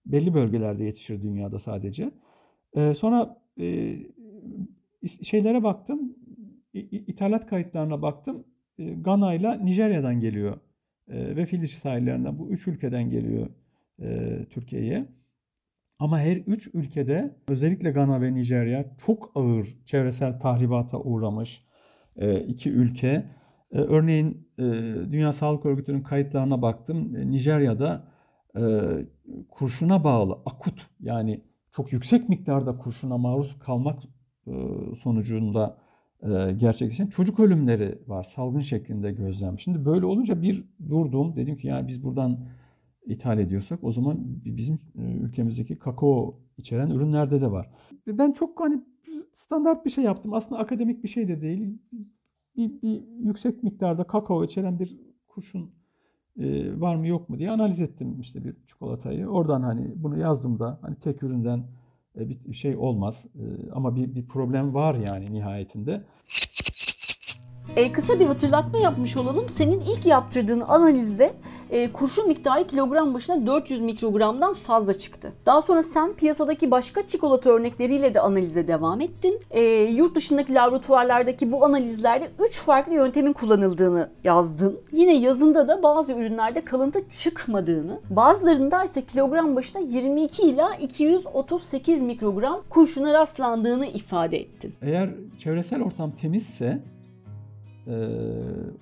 belli 0.06 0.34
bölgelerde 0.34 0.84
yetişir 0.84 1.22
dünyada 1.22 1.58
sadece. 1.58 2.10
Sonra 2.94 3.42
şeylere 5.22 5.62
baktım. 5.62 6.16
İthalat 6.72 7.46
kayıtlarına 7.46 8.02
baktım. 8.02 8.44
E, 8.78 8.94
Gana 8.94 9.34
ile 9.34 9.64
Nijerya'dan 9.64 10.20
geliyor. 10.20 10.58
Ve 11.08 11.46
Filiz 11.46 11.70
sahillerinden. 11.70 12.38
Bu 12.38 12.50
üç 12.50 12.66
ülkeden 12.66 13.10
geliyor 13.10 13.48
e, 14.02 14.38
Türkiye'ye. 14.50 15.06
Ama 15.98 16.20
her 16.20 16.36
üç 16.36 16.70
ülkede 16.74 17.36
özellikle 17.48 17.90
Gana 17.90 18.22
ve 18.22 18.34
Nijerya 18.34 18.96
çok 19.06 19.32
ağır 19.34 19.76
çevresel 19.84 20.40
tahribata 20.40 20.98
uğramış 20.98 21.66
e, 22.16 22.40
iki 22.40 22.70
ülke. 22.70 23.30
E, 23.72 23.78
örneğin 23.78 24.48
e, 24.58 24.62
Dünya 25.12 25.32
Sağlık 25.32 25.66
Örgütü'nün 25.66 26.02
kayıtlarına 26.02 26.62
baktım. 26.62 27.16
E, 27.16 27.30
Nijerya'da 27.30 28.08
e, 28.56 28.62
kurşuna 29.50 30.04
bağlı 30.04 30.32
akut 30.32 30.86
yani 31.00 31.40
çok 31.70 31.92
yüksek 31.92 32.28
miktarda 32.28 32.78
kurşuna 32.78 33.18
maruz 33.18 33.58
kalmak 33.58 34.02
e, 34.46 34.52
sonucunda 35.02 35.78
e, 36.22 36.52
gerçekleşen 36.52 37.06
çocuk 37.06 37.40
ölümleri 37.40 37.98
var. 38.06 38.22
Salgın 38.22 38.60
şeklinde 38.60 39.12
gözlem. 39.12 39.58
Şimdi 39.58 39.84
böyle 39.84 40.06
olunca 40.06 40.42
bir 40.42 40.64
durdum. 40.88 41.36
Dedim 41.36 41.56
ki 41.56 41.66
yani 41.66 41.88
biz 41.88 42.04
buradan 42.04 42.48
ithal 43.06 43.38
ediyorsak 43.38 43.84
o 43.84 43.90
zaman 43.90 44.18
bizim 44.44 44.74
e, 44.74 45.02
ülkemizdeki 45.02 45.78
kakao 45.78 46.40
içeren 46.58 46.90
ürünlerde 46.90 47.40
de 47.40 47.50
var. 47.50 47.70
Ben 48.06 48.32
çok 48.32 48.60
hani 48.60 48.80
standart 49.32 49.84
bir 49.84 49.90
şey 49.90 50.04
yaptım. 50.04 50.32
Aslında 50.34 50.60
akademik 50.60 51.04
bir 51.04 51.08
şey 51.08 51.28
de 51.28 51.40
değil. 51.40 51.78
Bir, 52.56 52.82
bir 52.82 53.02
yüksek 53.18 53.62
miktarda 53.62 54.04
kakao 54.04 54.44
içeren 54.44 54.78
bir 54.78 55.00
kurşun 55.26 55.70
e, 56.38 56.80
var 56.80 56.96
mı 56.96 57.06
yok 57.06 57.28
mu 57.28 57.38
diye 57.38 57.50
analiz 57.50 57.80
ettim 57.80 58.20
işte 58.20 58.44
bir 58.44 58.56
çikolatayı. 58.66 59.26
Oradan 59.26 59.62
hani 59.62 59.92
bunu 59.96 60.18
yazdığımda 60.18 60.78
hani 60.82 60.96
tek 60.96 61.22
üründen 61.22 61.64
e, 62.18 62.28
bir 62.28 62.52
şey 62.52 62.76
olmaz 62.76 63.26
ama 63.72 63.96
bir, 63.96 64.14
bir 64.14 64.28
problem 64.28 64.74
var 64.74 64.96
yani 65.10 65.32
nihayetinde. 65.32 66.04
E, 67.76 67.92
kısa 67.92 68.20
bir 68.20 68.26
hatırlatma 68.26 68.78
yapmış 68.78 69.16
olalım. 69.16 69.46
Senin 69.56 69.80
ilk 69.80 70.06
yaptırdığın 70.06 70.60
analizde 70.60 71.32
e, 71.70 71.92
kurşun 71.92 72.28
miktarı 72.28 72.66
kilogram 72.66 73.14
başına 73.14 73.46
400 73.46 73.80
mikrogramdan 73.80 74.54
fazla 74.54 74.94
çıktı. 74.94 75.32
Daha 75.46 75.62
sonra 75.62 75.82
sen 75.82 76.12
piyasadaki 76.12 76.70
başka 76.70 77.06
çikolata 77.06 77.50
örnekleriyle 77.50 78.14
de 78.14 78.20
analize 78.20 78.68
devam 78.68 79.00
ettin. 79.00 79.40
E, 79.50 79.62
yurt 79.82 80.14
dışındaki 80.14 80.54
laboratuvarlardaki 80.54 81.52
bu 81.52 81.64
analizlerde 81.64 82.28
3 82.48 82.58
farklı 82.58 82.94
yöntemin 82.94 83.32
kullanıldığını 83.32 84.10
yazdın. 84.24 84.80
Yine 84.92 85.16
yazında 85.16 85.68
da 85.68 85.82
bazı 85.82 86.12
ürünlerde 86.12 86.64
kalıntı 86.64 87.08
çıkmadığını, 87.08 88.00
bazılarında 88.10 88.84
ise 88.84 89.04
kilogram 89.04 89.56
başına 89.56 89.82
22 89.82 90.42
ila 90.42 90.74
238 90.74 92.02
mikrogram 92.02 92.60
kurşuna 92.70 93.12
rastlandığını 93.12 93.86
ifade 93.86 94.36
ettin. 94.36 94.74
Eğer 94.82 95.10
çevresel 95.38 95.82
ortam 95.82 96.10
temizse 96.10 96.78
e, 97.86 98.08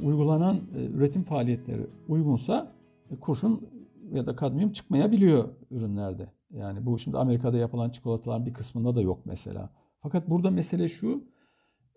uygulanan 0.00 0.56
e, 0.56 0.84
üretim 0.84 1.23
faaliyetleri 1.23 1.87
uygunsa 2.08 2.73
e, 3.11 3.16
kurşun 3.16 3.68
ya 4.12 4.26
da 4.26 4.37
kadmiyum 4.37 4.73
çıkmayabiliyor 4.73 5.49
ürünlerde. 5.70 6.28
Yani 6.50 6.87
bu 6.87 6.99
şimdi 6.99 7.18
Amerika'da 7.18 7.56
yapılan 7.56 7.90
çikolataların 7.90 8.46
bir 8.46 8.52
kısmında 8.52 8.96
da 8.96 9.00
yok 9.00 9.20
mesela. 9.25 9.70
Fakat 10.00 10.30
burada 10.30 10.50
mesele 10.50 10.88
şu, 10.88 11.25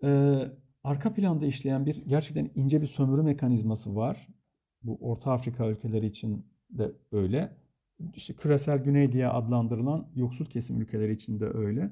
e, 0.04 0.38
arka 0.84 1.14
planda 1.14 1.46
işleyen 1.46 1.86
bir 1.86 2.04
gerçekten 2.06 2.50
ince 2.54 2.82
bir 2.82 2.86
sömürü 2.86 3.22
mekanizması 3.22 3.96
var. 3.96 4.28
Bu 4.82 4.98
Orta 5.00 5.32
Afrika 5.32 5.66
ülkeleri 5.66 6.06
için 6.06 6.46
de 6.70 6.92
öyle. 7.12 7.56
İşte 8.14 8.34
küresel 8.34 8.78
güney 8.78 9.12
diye 9.12 9.28
adlandırılan 9.28 10.06
yoksul 10.14 10.44
kesim 10.44 10.80
ülkeleri 10.80 11.12
için 11.12 11.40
de 11.40 11.46
öyle. 11.46 11.90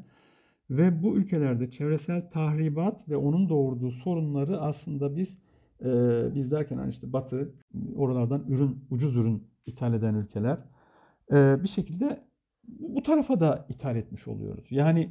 Ve 0.70 1.02
bu 1.02 1.16
ülkelerde 1.16 1.70
çevresel 1.70 2.30
tahribat 2.30 3.08
ve 3.08 3.16
onun 3.16 3.48
doğurduğu 3.48 3.90
sorunları 3.90 4.60
aslında 4.60 5.16
biz 5.16 5.38
e, 5.80 5.88
biz 6.34 6.50
derken 6.50 6.76
hani 6.76 6.90
işte 6.90 7.12
Batı 7.12 7.54
oralardan 7.96 8.44
ürün 8.48 8.86
ucuz 8.90 9.16
ürün 9.16 9.48
ithal 9.66 9.94
eden 9.94 10.14
ülkeler 10.14 10.58
e, 11.32 11.62
bir 11.62 11.68
şekilde 11.68 12.24
bu 12.68 13.02
tarafa 13.02 13.40
da 13.40 13.66
ithal 13.68 13.96
etmiş 13.96 14.28
oluyoruz. 14.28 14.66
Yani 14.70 15.10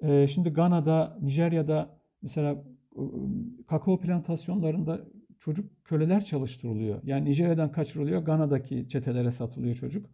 e, 0.00 0.26
şimdi 0.26 0.50
Gana'da, 0.50 1.18
Nijerya'da 1.22 1.98
mesela 2.22 2.64
e, 2.96 3.02
kakao 3.66 3.98
plantasyonlarında 4.00 5.00
çocuk 5.38 5.84
köleler 5.84 6.24
çalıştırılıyor. 6.24 7.00
Yani 7.04 7.24
Nijerya'dan 7.24 7.72
kaçırılıyor, 7.72 8.22
Gana'daki 8.22 8.88
çetelere 8.88 9.30
satılıyor 9.30 9.74
çocuk 9.74 10.06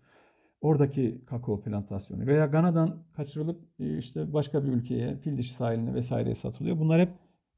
oradaki 0.65 1.25
kakao 1.27 1.61
plantasyonu 1.61 2.27
veya 2.27 2.47
Gana'dan 2.47 3.03
kaçırılıp 3.17 3.61
e, 3.81 3.99
işte 3.99 4.33
başka 4.33 4.65
bir 4.65 4.69
ülkeye, 4.69 5.17
fil 5.17 5.37
dişi 5.37 5.55
sahiline 5.55 5.95
vesaireye 5.95 6.35
satılıyor. 6.35 6.79
Bunlar 6.79 7.01
hep 7.01 7.09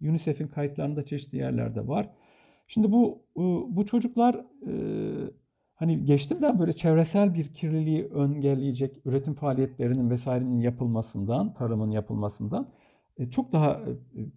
UNICEF'in 0.01 0.49
kayıtlarında 0.49 1.03
çeşitli 1.03 1.39
yerlerde 1.39 1.89
var. 1.89 2.11
Şimdi 2.67 2.93
bu 2.93 3.23
e, 3.37 3.43
bu 3.77 3.85
çocuklar 3.87 4.35
e, 4.67 4.73
hani 5.75 6.05
geçtim 6.05 6.39
ben 6.43 6.59
böyle 6.59 6.73
çevresel 6.73 7.35
bir 7.35 7.55
kirliliği 7.55 8.11
engelleyecek 8.17 9.07
üretim 9.07 9.35
faaliyetlerinin 9.35 10.11
vesairenin 10.11 10.61
yapılmasından, 10.61 11.55
tarımın 11.55 11.91
yapılmasından 11.91 12.69
çok 13.31 13.53
daha 13.53 13.81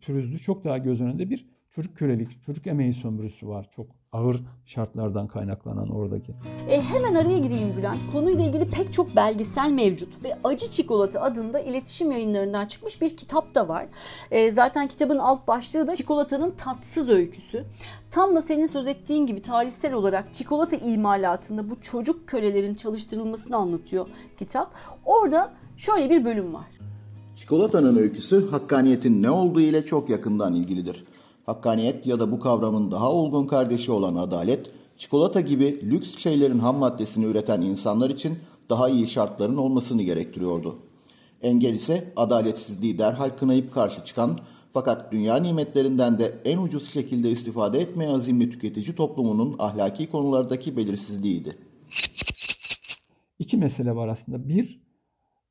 pürüzlü, 0.02 0.40
çok 0.40 0.64
daha 0.64 0.78
göz 0.78 1.02
önünde 1.02 1.30
bir 1.30 1.50
çocuk 1.70 1.98
kölelik, 1.98 2.42
çocuk 2.42 2.68
emeği 2.68 2.94
sömürüsü 2.94 3.48
var. 3.48 3.68
Çok 3.72 3.99
ağır 4.12 4.42
şartlardan 4.66 5.28
kaynaklanan 5.28 5.90
oradaki. 5.90 6.34
E, 6.70 6.82
hemen 6.82 7.16
araya 7.16 7.40
gireyim 7.40 7.78
Bülent. 7.78 7.98
Konuyla 8.14 8.44
ilgili 8.44 8.70
pek 8.70 8.94
çok 8.94 9.16
belgesel 9.16 9.72
mevcut 9.72 10.24
ve 10.24 10.38
Acı 10.44 10.72
Çikolata 10.72 11.22
adında 11.22 11.60
iletişim 11.60 12.12
yayınlarından 12.12 12.66
çıkmış 12.66 13.02
bir 13.02 13.18
kitap 13.18 13.56
da 13.56 13.68
var. 13.68 13.88
E, 14.32 14.52
zaten 14.52 14.88
kitabın 14.88 15.18
alt 15.18 15.48
başlığı 15.48 15.88
da 15.88 15.96
çikolatanın 15.96 16.52
tatsız 16.52 17.10
öyküsü. 17.10 17.66
Tam 18.12 18.36
da 18.36 18.42
senin 18.42 18.66
söz 18.66 18.88
ettiğin 18.88 19.28
gibi 19.28 19.42
tarihsel 19.42 19.94
olarak 19.94 20.34
çikolata 20.34 20.76
imalatında 20.76 21.70
bu 21.70 21.82
çocuk 21.82 22.28
kölelerin 22.28 22.76
çalıştırılmasını 22.76 23.56
anlatıyor 23.56 24.08
kitap. 24.38 24.74
Orada 25.06 25.54
şöyle 25.78 26.10
bir 26.10 26.26
bölüm 26.26 26.54
var. 26.54 26.68
Çikolatanın 27.36 27.98
öyküsü 27.98 28.52
hakkaniyetin 28.52 29.24
ne 29.24 29.30
olduğu 29.30 29.62
ile 29.62 29.86
çok 29.86 30.10
yakından 30.10 30.56
ilgilidir. 30.56 31.06
Hakkaniyet 31.50 32.08
ya 32.08 32.20
da 32.20 32.32
bu 32.32 32.40
kavramın 32.40 32.92
daha 32.92 33.12
olgun 33.12 33.48
kardeşi 33.48 33.92
olan 33.92 34.16
adalet, 34.16 34.72
çikolata 34.98 35.42
gibi 35.42 35.82
lüks 35.92 36.18
şeylerin 36.18 36.60
ham 36.60 36.78
maddesini 36.78 37.26
üreten 37.26 37.62
insanlar 37.62 38.10
için 38.10 38.38
daha 38.70 38.90
iyi 38.90 39.08
şartların 39.08 39.58
olmasını 39.58 40.04
gerektiriyordu. 40.04 40.76
Engel 41.42 41.74
ise 41.74 42.14
adaletsizliği 42.16 42.98
derhal 42.98 43.30
kınayıp 43.30 43.74
karşı 43.74 44.06
çıkan 44.06 44.40
fakat 44.72 45.12
dünya 45.12 45.38
nimetlerinden 45.38 46.20
de 46.20 46.34
en 46.46 46.58
ucuz 46.58 46.94
şekilde 46.94 47.32
istifade 47.32 47.80
etmeye 47.80 48.10
azimli 48.10 48.50
tüketici 48.50 48.96
toplumunun 48.96 49.56
ahlaki 49.60 50.10
konulardaki 50.10 50.78
belirsizliğiydi. 50.78 51.58
İki 53.40 53.58
mesele 53.58 53.96
var 53.96 54.08
aslında. 54.08 54.50
Bir, 54.50 54.80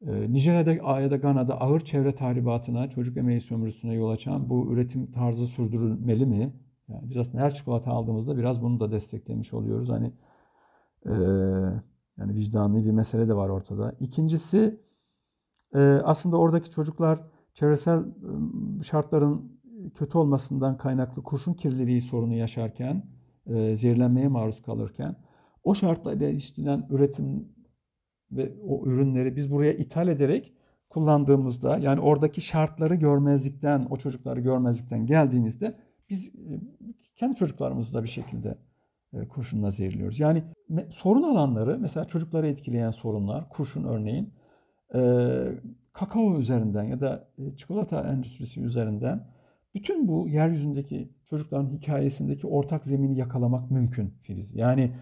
Nijerya'da 0.03 1.01
ya 1.01 1.11
da 1.11 1.17
Gana'da 1.17 1.61
ağır 1.61 1.81
çevre 1.81 2.15
tahribatına, 2.15 2.89
çocuk 2.89 3.17
emeği 3.17 3.41
sömürüsüne 3.41 3.95
yol 3.95 4.11
açan 4.11 4.51
bu 4.51 4.73
üretim 4.73 5.13
tarzı 5.13 5.47
sürdürülmeli 5.47 6.27
mi? 6.27 6.53
Yani 6.89 7.09
biz 7.09 7.17
aslında 7.17 7.45
her 7.45 7.55
çikolata 7.55 7.91
aldığımızda 7.91 8.37
biraz 8.37 8.63
bunu 8.63 8.81
da 8.81 8.93
desteklemiş 8.93 9.55
oluyoruz. 9.55 9.89
Hani 9.89 10.13
e, 11.07 11.13
yani 12.19 12.35
vicdanlı 12.35 12.85
bir 12.85 12.91
mesele 12.91 13.29
de 13.29 13.37
var 13.37 13.49
ortada. 13.49 13.95
İkincisi 14.01 14.81
e, 15.75 15.79
aslında 16.05 16.37
oradaki 16.37 16.71
çocuklar 16.71 17.21
çevresel 17.55 18.01
e, 18.01 18.83
şartların 18.83 19.61
kötü 19.95 20.19
olmasından 20.19 20.77
kaynaklı 20.77 21.23
kurşun 21.23 21.55
kirliliği 21.55 22.01
sorunu 22.01 22.35
yaşarken, 22.35 23.07
e, 23.47 23.77
zehirlenmeye 23.77 24.29
maruz 24.29 24.63
kalırken 24.63 25.17
o 25.65 25.75
şartlarla 25.75 26.29
işlenen 26.29 26.87
üretim 26.91 27.49
ve 28.33 28.53
o 28.69 28.87
ürünleri 28.87 29.37
biz 29.37 29.51
buraya 29.51 29.73
ithal 29.73 30.09
ederek 30.09 30.53
kullandığımızda 30.89 31.79
yani 31.79 32.01
oradaki 32.01 32.41
şartları 32.41 32.95
görmezlikten, 32.95 33.87
o 33.91 33.97
çocukları 33.97 34.41
görmezlikten 34.41 35.07
geldiğimizde 35.07 35.75
biz 36.11 36.29
e, 36.29 36.61
kendi 37.17 37.35
çocuklarımızı 37.35 37.95
da 37.95 38.03
bir 38.03 38.09
şekilde 38.09 38.59
e, 39.13 39.29
kurşunla 39.29 39.71
zehirliyoruz. 39.71 40.21
Yani 40.21 40.45
sorun 40.91 41.23
alanları 41.23 41.79
mesela 41.79 42.05
çocukları 42.05 42.47
etkileyen 42.47 42.91
sorunlar, 42.91 43.49
kurşun 43.49 43.85
örneğin 43.85 44.33
e, 44.95 45.01
kakao 45.93 46.39
üzerinden 46.39 46.85
ya 46.85 47.01
da 47.01 47.29
çikolata 47.57 48.01
endüstrisi 48.01 48.61
üzerinden 48.61 49.27
bütün 49.75 50.09
bu 50.09 50.29
yeryüzündeki 50.29 51.13
çocukların 51.25 51.71
hikayesindeki 51.71 52.47
ortak 52.47 52.85
zemini 52.85 53.19
yakalamak 53.19 53.71
mümkün 53.71 54.15
Filiz. 54.23 54.55
Yani 54.55 54.93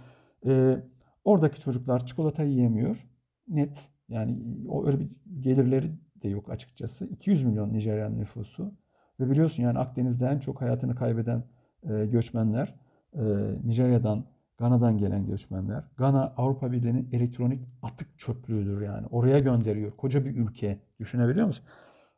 Oradaki 1.27 1.61
çocuklar 1.61 2.07
çikolata 2.07 2.43
yiyemiyor. 2.43 3.09
Net. 3.49 3.89
Yani 4.09 4.39
o 4.69 4.87
öyle 4.87 5.01
bir 5.01 5.09
gelirleri 5.41 5.93
de 6.23 6.29
yok 6.29 6.51
açıkçası. 6.51 7.07
200 7.07 7.43
milyon 7.43 7.73
Nijerya 7.73 8.09
nüfusu. 8.09 8.75
Ve 9.21 9.31
biliyorsun 9.31 9.63
yani 9.63 9.79
Akdeniz'de 9.79 10.27
en 10.27 10.39
çok 10.39 10.61
hayatını 10.61 10.95
kaybeden 10.95 11.45
e, 11.83 12.07
göçmenler 12.07 12.75
e, 13.15 13.23
Nijerya'dan, 13.65 14.25
Gana'dan 14.59 14.99
gelen 14.99 15.27
göçmenler. 15.27 15.85
Gana 15.97 16.35
Avrupa 16.37 16.73
Birliği'nin 16.73 17.09
elektronik 17.13 17.65
atık 17.83 18.19
çöplüğüdür 18.19 18.81
yani. 18.81 19.07
Oraya 19.07 19.39
gönderiyor. 19.39 19.91
Koca 19.91 20.25
bir 20.25 20.37
ülke. 20.37 20.79
Düşünebiliyor 21.01 21.47
musun? 21.47 21.65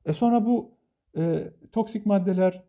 E 0.05 0.13
sonra 0.13 0.47
bu 0.47 0.71
e, 1.17 1.53
toksik 1.73 2.07
maddeler 2.07 2.65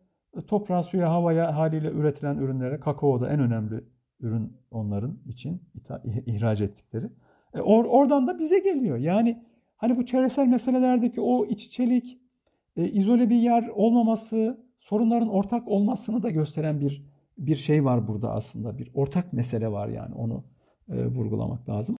toprağa, 0.46 0.82
suya, 0.82 1.10
havaya 1.10 1.56
haliyle 1.56 1.90
üretilen 1.90 2.36
ürünlere, 2.36 2.80
kakao 2.80 3.20
da 3.20 3.30
en 3.30 3.40
önemli 3.40 3.84
ürün 4.20 4.56
onların 4.70 5.18
için 5.26 5.62
ihraç 6.26 6.60
ettikleri. 6.60 7.10
E 7.54 7.60
or, 7.60 7.84
oradan 7.84 8.26
da 8.26 8.38
bize 8.38 8.58
geliyor. 8.58 8.96
Yani 8.96 9.42
hani 9.76 9.96
bu 9.96 10.04
çevresel 10.04 10.46
meselelerdeki 10.46 11.20
o 11.20 11.46
iç 11.46 11.64
içelik, 11.66 12.18
e, 12.76 12.88
izole 12.88 13.30
bir 13.30 13.36
yer 13.36 13.68
olmaması, 13.68 14.60
sorunların 14.78 15.28
ortak 15.28 15.68
olmasını 15.68 16.22
da 16.22 16.30
gösteren 16.30 16.80
bir 16.80 17.10
bir 17.38 17.56
şey 17.56 17.84
var 17.84 18.08
burada 18.08 18.32
aslında. 18.32 18.78
Bir 18.78 18.90
ortak 18.94 19.32
mesele 19.32 19.72
var 19.72 19.88
yani 19.88 20.14
onu 20.14 20.44
e, 20.88 21.06
vurgulamak 21.06 21.68
lazım. 21.68 21.96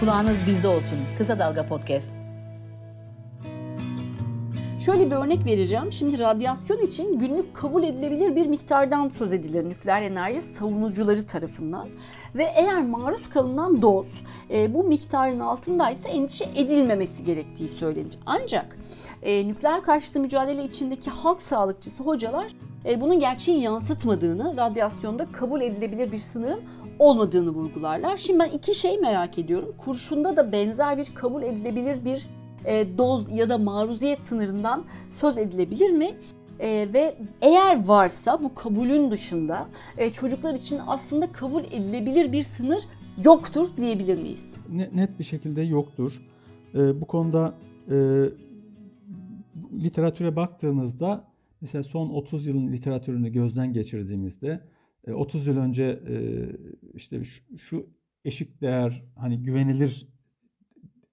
Kulağınız 0.00 0.46
bizde 0.46 0.68
olsun. 0.68 0.98
Kısa 1.18 1.38
Dalga 1.38 1.66
Podcast. 1.66 2.23
Şöyle 4.86 5.10
bir 5.10 5.16
örnek 5.16 5.46
vereceğim. 5.46 5.92
Şimdi 5.92 6.18
radyasyon 6.18 6.78
için 6.78 7.18
günlük 7.18 7.54
kabul 7.54 7.82
edilebilir 7.82 8.36
bir 8.36 8.46
miktardan 8.46 9.08
söz 9.08 9.32
edilir 9.32 9.68
nükleer 9.68 10.02
enerji 10.02 10.40
savunucuları 10.40 11.26
tarafından. 11.26 11.88
Ve 12.34 12.44
eğer 12.56 12.82
maruz 12.82 13.28
kalınan 13.28 13.82
doz 13.82 14.06
e, 14.50 14.74
bu 14.74 14.84
miktarın 14.84 15.40
altındaysa 15.40 16.08
endişe 16.08 16.44
edilmemesi 16.54 17.24
gerektiği 17.24 17.68
söylenir. 17.68 18.18
Ancak 18.26 18.78
e, 19.22 19.48
nükleer 19.48 19.82
karşıtı 19.82 20.20
mücadele 20.20 20.64
içindeki 20.64 21.10
halk 21.10 21.42
sağlıkçısı 21.42 22.02
hocalar 22.02 22.52
e, 22.86 23.00
bunun 23.00 23.20
gerçeği 23.20 23.60
yansıtmadığını, 23.60 24.56
radyasyonda 24.56 25.32
kabul 25.32 25.60
edilebilir 25.60 26.12
bir 26.12 26.18
sınırın 26.18 26.60
olmadığını 26.98 27.50
vurgularlar. 27.50 28.16
Şimdi 28.16 28.40
ben 28.40 28.50
iki 28.50 28.74
şey 28.74 28.98
merak 28.98 29.38
ediyorum. 29.38 29.74
Kurşunda 29.78 30.36
da 30.36 30.52
benzer 30.52 30.98
bir 30.98 31.14
kabul 31.14 31.42
edilebilir 31.42 32.04
bir 32.04 32.26
e, 32.64 32.98
doz 32.98 33.30
ya 33.30 33.48
da 33.48 33.58
maruziyet 33.58 34.24
sınırından 34.24 34.84
söz 35.10 35.38
edilebilir 35.38 35.90
mi? 35.90 36.14
E, 36.60 36.88
ve 36.94 37.16
eğer 37.42 37.86
varsa 37.86 38.42
bu 38.42 38.54
kabulün 38.54 39.10
dışında 39.10 39.68
e, 39.98 40.12
çocuklar 40.12 40.54
için 40.54 40.80
aslında 40.86 41.32
kabul 41.32 41.64
edilebilir 41.64 42.32
bir 42.32 42.42
sınır 42.42 42.82
yoktur 43.24 43.68
diyebilir 43.76 44.18
miyiz? 44.18 44.56
Net 44.94 45.18
bir 45.18 45.24
şekilde 45.24 45.62
yoktur. 45.62 46.22
E, 46.74 47.00
bu 47.00 47.06
konuda 47.06 47.54
e, 47.90 47.94
literatüre 49.72 50.36
baktığımızda 50.36 51.24
mesela 51.60 51.82
son 51.82 52.08
30 52.08 52.46
yılın 52.46 52.72
literatürünü 52.72 53.32
gözden 53.32 53.72
geçirdiğimizde 53.72 54.60
30 55.12 55.46
e, 55.46 55.50
yıl 55.50 55.58
önce 55.58 55.84
e, 56.08 56.16
işte 56.94 57.24
şu, 57.24 57.56
şu 57.56 57.86
eşik 58.24 58.60
değer 58.60 59.04
hani 59.16 59.42
güvenilir 59.42 60.08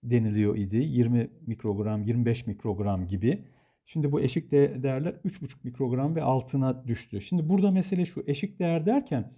deniliyor 0.03 0.57
idi. 0.57 0.77
20 0.77 1.29
mikrogram, 1.47 2.03
25 2.03 2.47
mikrogram 2.47 3.07
gibi. 3.07 3.45
Şimdi 3.85 4.11
bu 4.11 4.21
eşik 4.21 4.51
değerler 4.51 5.13
3,5 5.13 5.55
mikrogram 5.63 6.15
ve 6.15 6.23
altına 6.23 6.87
düştü. 6.87 7.21
Şimdi 7.21 7.49
burada 7.49 7.71
mesele 7.71 8.05
şu 8.05 8.23
eşik 8.27 8.59
değer 8.59 8.85
derken 8.85 9.31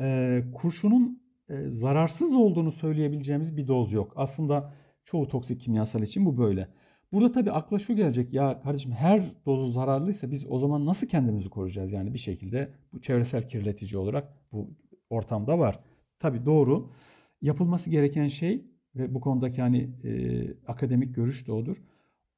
e, 0.00 0.40
kurşunun 0.52 1.22
e, 1.48 1.70
zararsız 1.70 2.36
olduğunu 2.36 2.72
söyleyebileceğimiz 2.72 3.56
bir 3.56 3.68
doz 3.68 3.92
yok. 3.92 4.12
Aslında 4.16 4.72
çoğu 5.04 5.28
toksik 5.28 5.60
kimyasal 5.60 6.02
için 6.02 6.26
bu 6.26 6.38
böyle. 6.38 6.68
Burada 7.12 7.32
tabii 7.32 7.52
akla 7.52 7.78
şu 7.78 7.96
gelecek 7.96 8.32
ya 8.32 8.60
kardeşim 8.60 8.92
her 8.92 9.34
dozu 9.46 9.72
zararlıysa 9.72 10.30
biz 10.30 10.46
o 10.48 10.58
zaman 10.58 10.86
nasıl 10.86 11.06
kendimizi 11.06 11.50
koruyacağız? 11.50 11.92
Yani 11.92 12.14
bir 12.14 12.18
şekilde 12.18 12.72
bu 12.92 13.00
çevresel 13.00 13.48
kirletici 13.48 13.98
olarak 13.98 14.52
bu 14.52 14.70
ortamda 15.10 15.58
var. 15.58 15.80
Tabii 16.18 16.46
doğru. 16.46 16.90
Yapılması 17.40 17.90
gereken 17.90 18.28
şey 18.28 18.71
ve 18.96 19.14
bu 19.14 19.20
konudaki 19.20 19.62
hani 19.62 19.90
e, 20.04 20.10
akademik 20.66 21.14
görüş 21.14 21.46
de 21.46 21.52
odur. 21.52 21.76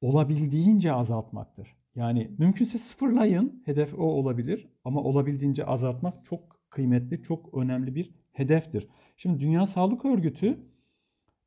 Olabildiğince 0.00 0.92
azaltmaktır. 0.92 1.68
Yani 1.96 2.30
mümkünse 2.38 2.78
sıfırlayın. 2.78 3.62
Hedef 3.64 3.94
o 3.94 4.02
olabilir 4.02 4.68
ama 4.84 5.00
olabildiğince 5.02 5.66
azaltmak 5.66 6.24
çok 6.24 6.60
kıymetli, 6.70 7.22
çok 7.22 7.54
önemli 7.54 7.94
bir 7.94 8.10
hedeftir. 8.32 8.88
Şimdi 9.16 9.40
Dünya 9.40 9.66
Sağlık 9.66 10.04
Örgütü 10.04 10.58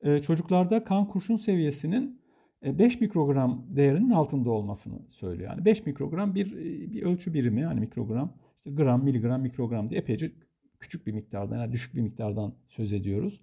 e, 0.01 0.19
çocuklarda 0.19 0.83
kan 0.83 1.07
kurşun 1.07 1.35
seviyesinin 1.35 2.21
5 2.63 2.95
e, 2.95 2.99
mikrogram 2.99 3.65
değerinin 3.69 4.09
altında 4.09 4.51
olmasını 4.51 4.99
söylüyor. 5.09 5.49
Yani 5.51 5.65
5 5.65 5.85
mikrogram 5.85 6.35
bir 6.35 6.51
e, 6.51 6.91
bir 6.91 7.03
ölçü 7.03 7.33
birimi 7.33 7.61
yani 7.61 7.79
mikrogram, 7.79 8.33
işte 8.57 8.71
gram, 8.71 9.03
miligram, 9.03 9.41
mikrogram 9.41 9.89
diye 9.89 9.99
epeyce 9.99 10.31
küçük 10.79 11.07
bir 11.07 11.11
miktardan 11.11 11.57
yani 11.57 11.71
düşük 11.71 11.95
bir 11.95 12.01
miktardan 12.01 12.53
söz 12.67 12.93
ediyoruz. 12.93 13.41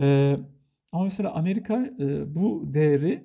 Ee, 0.00 0.36
ama 0.92 1.04
mesela 1.04 1.34
Amerika 1.34 1.90
e, 2.00 2.34
bu 2.34 2.74
değeri 2.74 3.24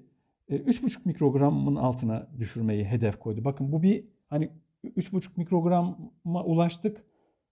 e, 0.50 0.56
3,5 0.56 1.00
mikrogramın 1.06 1.76
altına 1.76 2.28
düşürmeyi 2.40 2.86
hedef 2.86 3.20
koydu. 3.20 3.44
Bakın 3.44 3.72
bu 3.72 3.84
bir 3.84 4.04
hani 4.30 4.50
3,5 4.86 5.30
mikrograma 5.38 5.98
ulaştık. 6.26 7.04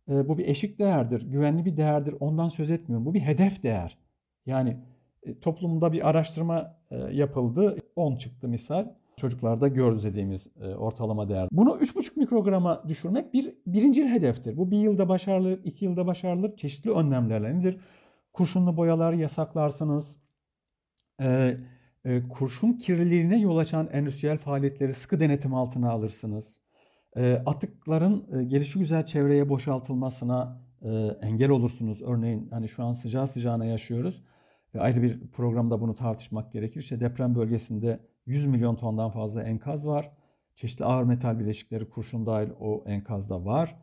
E, 0.09 0.29
bu 0.29 0.37
bir 0.37 0.47
eşik 0.47 0.79
değerdir, 0.79 1.21
güvenli 1.21 1.65
bir 1.65 1.77
değerdir. 1.77 2.15
Ondan 2.19 2.49
söz 2.49 2.71
etmiyorum. 2.71 3.05
Bu 3.05 3.13
bir 3.13 3.19
hedef 3.19 3.63
değer. 3.63 3.97
Yani 4.45 4.77
e, 5.23 5.39
toplumda 5.39 5.93
bir 5.93 6.09
araştırma 6.09 6.75
e, 6.91 6.97
yapıldı. 6.97 7.77
10 7.95 8.15
çıktı 8.15 8.47
misal. 8.47 8.87
Çocuklarda 9.17 9.67
gözlediğimiz 9.67 10.47
e, 10.61 10.75
ortalama 10.75 11.29
değer. 11.29 11.47
Bunu 11.51 11.69
3,5 11.69 12.19
mikrograma 12.19 12.83
düşürmek 12.87 13.33
bir 13.33 13.53
birincil 13.67 14.07
hedeftir. 14.07 14.57
Bu 14.57 14.71
bir 14.71 14.77
yılda 14.77 15.09
başarılır, 15.09 15.59
iki 15.63 15.85
yılda 15.85 16.07
başarılır. 16.07 16.55
Çeşitli 16.55 16.91
önlemlerle 16.91 17.57
nedir? 17.59 17.77
Kurşunlu 18.33 18.77
boyalar 18.77 19.13
yasaklarsınız. 19.13 20.17
Ee, 21.21 21.57
e, 22.05 22.27
kurşun 22.27 22.73
kirliliğine 22.73 23.39
yol 23.39 23.57
açan 23.57 23.89
endüstriyel 23.91 24.37
faaliyetleri 24.37 24.93
sıkı 24.93 25.19
denetim 25.19 25.53
altına 25.53 25.91
alırsınız. 25.91 26.59
E, 27.15 27.43
atıkların 27.45 28.39
e, 28.39 28.43
gelişigüzel 28.43 29.05
çevreye 29.05 29.49
boşaltılmasına 29.49 30.61
e, 30.81 30.89
engel 31.21 31.49
olursunuz. 31.49 32.01
Örneğin 32.01 32.47
hani 32.51 32.67
şu 32.67 32.83
an 32.83 32.91
sıcağı 32.91 33.27
sıcağına 33.27 33.65
yaşıyoruz 33.65 34.23
ve 34.75 34.81
ayrı 34.81 35.01
bir 35.01 35.27
programda 35.27 35.81
bunu 35.81 35.95
tartışmak 35.95 36.51
gerekir. 36.51 36.79
İşte 36.79 36.99
deprem 36.99 37.35
bölgesinde 37.35 37.99
100 38.25 38.45
milyon 38.45 38.75
tondan 38.75 39.11
fazla 39.11 39.43
enkaz 39.43 39.87
var. 39.87 40.11
Çeşitli 40.55 40.85
ağır 40.85 41.03
metal 41.03 41.39
bileşikleri 41.39 41.89
kurşun 41.89 42.25
dahil 42.25 42.49
o 42.59 42.83
enkazda 42.87 43.45
var. 43.45 43.75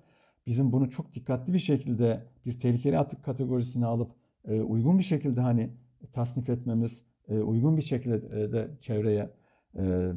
Bizim 0.46 0.72
bunu 0.72 0.90
çok 0.90 1.14
dikkatli 1.14 1.52
bir 1.52 1.58
şekilde 1.58 2.26
bir 2.46 2.58
tehlikeli 2.58 2.98
atık 2.98 3.24
kategorisine 3.24 3.86
alıp 3.86 4.10
e, 4.10 4.16
uygun 4.52 4.98
bir 4.98 5.04
şekilde 5.04 5.40
hani 5.40 5.70
tasnif 6.12 6.48
etmemiz, 6.48 7.02
e, 7.28 7.38
uygun 7.38 7.76
bir 7.76 7.82
şekilde 7.82 8.42
e, 8.42 8.52
de 8.52 8.70
çevreye 8.80 9.30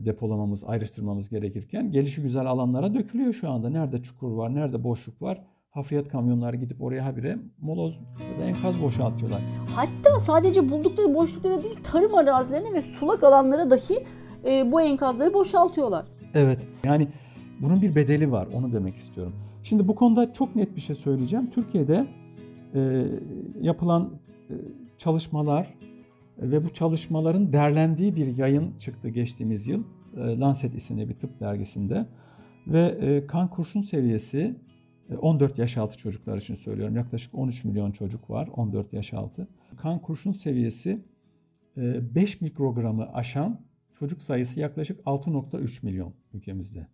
depolamamız, 0.05 0.63
ayrıştırmamız 0.63 1.29
gerekirken 1.29 1.91
gelişi 1.91 2.21
güzel 2.21 2.45
alanlara 2.45 2.93
dökülüyor 2.93 3.33
şu 3.33 3.49
anda. 3.49 3.69
Nerede 3.69 4.01
çukur 4.01 4.31
var, 4.31 4.55
nerede 4.55 4.83
boşluk 4.83 5.21
var 5.21 5.43
hafriyat 5.69 6.07
kamyonları 6.07 6.55
gidip 6.55 6.81
oraya 6.81 7.05
habire 7.05 7.37
moloz 7.61 7.99
ya 8.33 8.43
da 8.43 8.47
enkaz 8.47 8.81
boşaltıyorlar. 8.81 9.41
Hatta 9.75 10.19
sadece 10.19 10.69
buldukları 10.69 11.13
boşluklara 11.13 11.63
değil 11.63 11.77
tarım 11.83 12.15
arazilerine 12.15 12.73
ve 12.73 12.81
sulak 12.81 13.23
alanlara 13.23 13.69
dahi 13.69 14.03
e, 14.45 14.71
bu 14.71 14.81
enkazları 14.81 15.33
boşaltıyorlar. 15.33 16.05
Evet 16.33 16.59
yani 16.83 17.07
bunun 17.61 17.81
bir 17.81 17.95
bedeli 17.95 18.31
var 18.31 18.47
onu 18.53 18.73
demek 18.73 18.95
istiyorum. 18.95 19.33
Şimdi 19.63 19.87
bu 19.87 19.95
konuda 19.95 20.33
çok 20.33 20.55
net 20.55 20.75
bir 20.75 20.81
şey 20.81 20.95
söyleyeceğim. 20.95 21.49
Türkiye'de 21.49 21.95
e, 21.95 22.07
yapılan 23.61 24.19
e, 24.49 24.53
çalışmalar 24.97 25.73
ve 26.37 26.63
bu 26.63 26.69
çalışmaların 26.69 27.53
derlendiği 27.53 28.15
bir 28.15 28.37
yayın 28.37 28.77
çıktı 28.79 29.09
geçtiğimiz 29.09 29.67
yıl. 29.67 29.83
E, 30.17 30.39
Lancet 30.39 30.75
isimli 30.75 31.09
bir 31.09 31.13
tıp 31.13 31.39
dergisinde. 31.39 32.05
Ve 32.67 32.97
e, 33.01 33.27
kan 33.27 33.49
kurşun 33.49 33.81
seviyesi 33.81 34.55
14 35.21 35.57
yaş 35.57 35.77
altı 35.77 35.97
çocuklar 35.97 36.37
için 36.37 36.55
söylüyorum. 36.55 36.95
Yaklaşık 36.95 37.35
13 37.35 37.63
milyon 37.63 37.91
çocuk 37.91 38.29
var 38.29 38.49
14 38.55 38.93
yaş 38.93 39.13
altı. 39.13 39.47
Kan 39.77 39.99
kurşun 39.99 40.31
seviyesi 40.31 41.01
5 41.77 42.41
mikrogramı 42.41 43.13
aşan 43.13 43.61
çocuk 43.93 44.21
sayısı 44.21 44.59
yaklaşık 44.59 44.99
6.3 44.99 45.85
milyon 45.85 46.13
ülkemizde. 46.33 46.87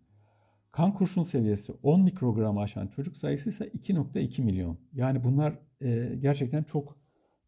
Kan 0.76 0.94
kurşun 0.94 1.22
seviyesi 1.22 1.72
10 1.82 2.02
mikrogramı 2.02 2.60
aşan 2.60 2.86
çocuk 2.86 3.16
sayısı 3.16 3.48
ise 3.48 3.68
2.2 3.68 4.42
milyon. 4.42 4.78
Yani 4.92 5.24
bunlar 5.24 5.58
e, 5.80 6.16
gerçekten 6.20 6.62
çok 6.62 6.96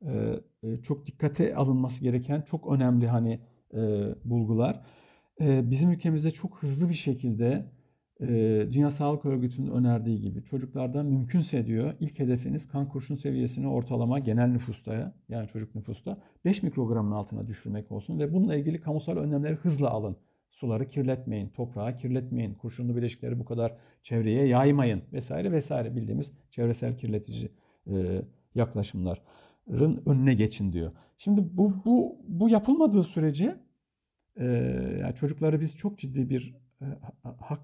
e, 0.03 0.41
e, 0.63 0.77
çok 0.83 1.07
dikkate 1.07 1.57
alınması 1.57 2.03
gereken 2.03 2.41
çok 2.43 2.73
önemli 2.73 3.09
hani 3.09 3.41
e, 3.75 3.79
bulgular. 4.25 4.81
E, 5.41 5.71
bizim 5.71 5.91
ülkemizde 5.91 6.31
çok 6.31 6.63
hızlı 6.63 6.89
bir 6.89 6.95
şekilde 6.95 7.73
e, 8.21 8.27
Dünya 8.73 8.91
Sağlık 8.91 9.25
Örgütü'nün 9.25 9.71
önerdiği 9.71 10.21
gibi 10.21 10.45
çocuklarda 10.45 11.03
mümkünse 11.03 11.67
diyor 11.67 11.95
ilk 12.01 12.19
hedefiniz 12.19 12.69
kan 12.69 12.89
kurşun 12.89 13.15
seviyesini 13.15 13.69
ortalama 13.69 14.19
genel 14.19 14.49
nüfusta 14.49 15.15
yani 15.29 15.49
çocuk 15.49 15.75
nüfusta 15.75 16.19
5 16.45 16.63
mikrogramın 16.63 17.13
altına 17.13 17.47
düşürmek 17.47 17.93
olsun 17.93 18.19
ve 18.19 18.33
bununla 18.33 18.57
ilgili 18.57 18.81
kamusal 18.81 19.17
önlemleri 19.17 19.55
hızla 19.55 19.91
alın. 19.91 20.17
Suları 20.59 20.87
kirletmeyin, 20.87 21.49
toprağı 21.49 21.97
kirletmeyin, 21.97 22.55
kurşunlu 22.55 22.97
bileşikleri 22.97 23.39
bu 23.39 23.45
kadar 23.45 23.77
çevreye 24.03 24.47
yaymayın 24.47 25.03
vesaire 25.13 25.53
vesaire 25.53 25.97
bildiğimiz 25.97 26.33
çevresel 26.51 26.97
kirletici 26.97 27.49
e, 27.87 28.23
yaklaşımların 28.55 30.03
önüne 30.07 30.35
geçin 30.35 30.73
diyor. 30.73 30.93
Şimdi 31.19 31.41
bu 31.53 31.85
bu 31.85 32.19
bu 32.29 32.49
yapılmadığı 32.49 33.03
sürece 33.03 33.57
e, 34.37 34.45
yani 35.01 35.15
çocukları 35.15 35.61
biz 35.61 35.77
çok 35.77 35.99
ciddi 35.99 36.31
bir 36.31 36.55
e, 36.81 36.87
hak 37.41 37.61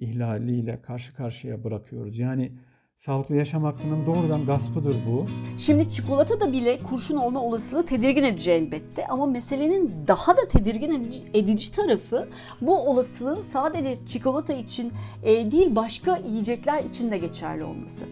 ihlaliyle 0.00 0.82
karşı 0.82 1.14
karşıya 1.14 1.64
bırakıyoruz. 1.64 2.18
Yani 2.18 2.52
sağlıklı 2.96 3.36
yaşam 3.36 3.64
hakkının 3.64 4.06
doğrudan 4.06 4.46
gaspıdır 4.46 4.96
bu. 5.08 5.26
Şimdi 5.58 5.88
çikolata 5.88 6.40
da 6.40 6.52
bile 6.52 6.82
kurşun 6.82 7.16
olma 7.16 7.42
olasılığı 7.42 7.86
tedirgin 7.86 8.22
edici 8.22 8.50
elbette 8.50 9.06
ama 9.06 9.26
meselenin 9.26 9.94
daha 10.06 10.36
da 10.36 10.48
tedirgin 10.48 11.12
edici 11.34 11.72
tarafı 11.72 12.28
bu 12.60 12.78
olasılığın 12.78 13.42
sadece 13.52 13.98
çikolata 14.06 14.52
için 14.52 14.92
e, 15.22 15.50
değil 15.50 15.76
başka 15.76 16.16
yiyecekler 16.16 16.84
için 16.84 17.10
de 17.10 17.18
geçerli 17.18 17.64
olması. 17.64 18.04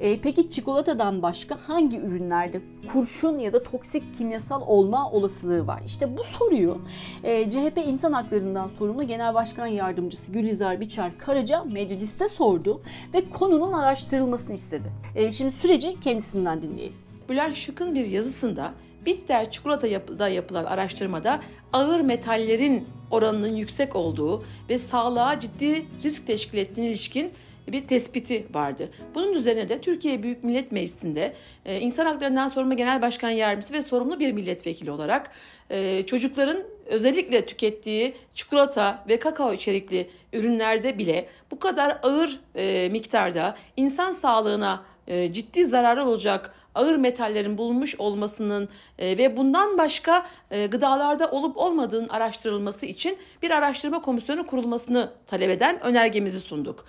E, 0.00 0.20
peki 0.20 0.50
çikolatadan 0.50 1.22
başka 1.22 1.58
hangi 1.66 1.98
ürünlerde 1.98 2.60
kurşun 2.86 3.38
ya 3.38 3.52
da 3.52 3.62
toksik 3.62 4.14
kimyasal 4.14 4.62
olma 4.66 5.10
olasılığı 5.10 5.66
var? 5.66 5.82
İşte 5.86 6.16
bu 6.16 6.24
soruyu 6.24 6.80
e, 7.24 7.50
CHP 7.50 7.78
İnsan 7.86 8.12
Haklarından 8.12 8.70
sorumlu 8.78 9.02
Genel 9.06 9.34
Başkan 9.34 9.66
Yardımcısı 9.66 10.32
Gülizar 10.32 10.80
Biçer 10.80 11.18
Karaca 11.18 11.64
mecliste 11.64 12.28
sordu 12.28 12.82
ve 13.14 13.30
konunun 13.30 13.72
araştırılmasını 13.72 14.54
istedi. 14.54 14.92
E, 15.14 15.32
şimdi 15.32 15.52
süreci 15.52 16.00
kendisinden 16.00 16.62
dinleyelim. 16.62 16.96
Bülent 17.28 17.56
Şık'ın 17.56 17.94
bir 17.94 18.06
yazısında 18.06 18.72
bitter 19.06 19.50
çikolata 19.50 19.86
yapıda 19.86 20.28
yapılan 20.28 20.64
araştırmada 20.64 21.40
ağır 21.72 22.00
metallerin 22.00 22.88
oranının 23.10 23.56
yüksek 23.56 23.96
olduğu 23.96 24.44
ve 24.68 24.78
sağlığa 24.78 25.38
ciddi 25.38 25.86
risk 26.02 26.26
teşkil 26.26 26.58
ettiğine 26.58 26.90
ilişkin 26.90 27.30
bir 27.68 27.86
tespiti 27.86 28.46
vardı. 28.54 28.90
Bunun 29.14 29.32
üzerine 29.32 29.68
de 29.68 29.80
Türkiye 29.80 30.22
Büyük 30.22 30.44
Millet 30.44 30.72
Meclisi'nde 30.72 31.34
e, 31.64 31.80
İnsan 31.80 32.06
Haklarından 32.06 32.48
Sorumlu 32.48 32.76
Genel 32.76 33.02
Başkan 33.02 33.30
Yardımcısı 33.30 33.74
ve 33.74 33.82
sorumlu 33.82 34.20
bir 34.20 34.32
milletvekili 34.32 34.90
olarak 34.90 35.30
e, 35.70 36.06
çocukların 36.06 36.58
özellikle 36.86 37.46
tükettiği 37.46 38.14
çikolata 38.34 39.04
ve 39.08 39.18
kakao 39.18 39.52
içerikli 39.52 40.10
ürünlerde 40.32 40.98
bile 40.98 41.28
bu 41.50 41.58
kadar 41.58 41.98
ağır 42.02 42.40
e, 42.56 42.88
miktarda 42.92 43.56
insan 43.76 44.12
sağlığına 44.12 44.84
e, 45.06 45.32
ciddi 45.32 45.64
zararı 45.64 46.04
olacak 46.04 46.54
ağır 46.76 46.96
metallerin 46.96 47.58
bulunmuş 47.58 47.94
olmasının 48.00 48.68
e, 48.98 49.18
ve 49.18 49.36
bundan 49.36 49.78
başka 49.78 50.26
e, 50.50 50.66
gıdalarda 50.66 51.30
olup 51.30 51.56
olmadığının 51.56 52.08
araştırılması 52.08 52.86
için 52.86 53.18
bir 53.42 53.50
araştırma 53.50 54.02
komisyonu 54.02 54.46
kurulmasını 54.46 55.12
talep 55.26 55.50
eden 55.50 55.86
önergemizi 55.86 56.40
sunduk. 56.40 56.84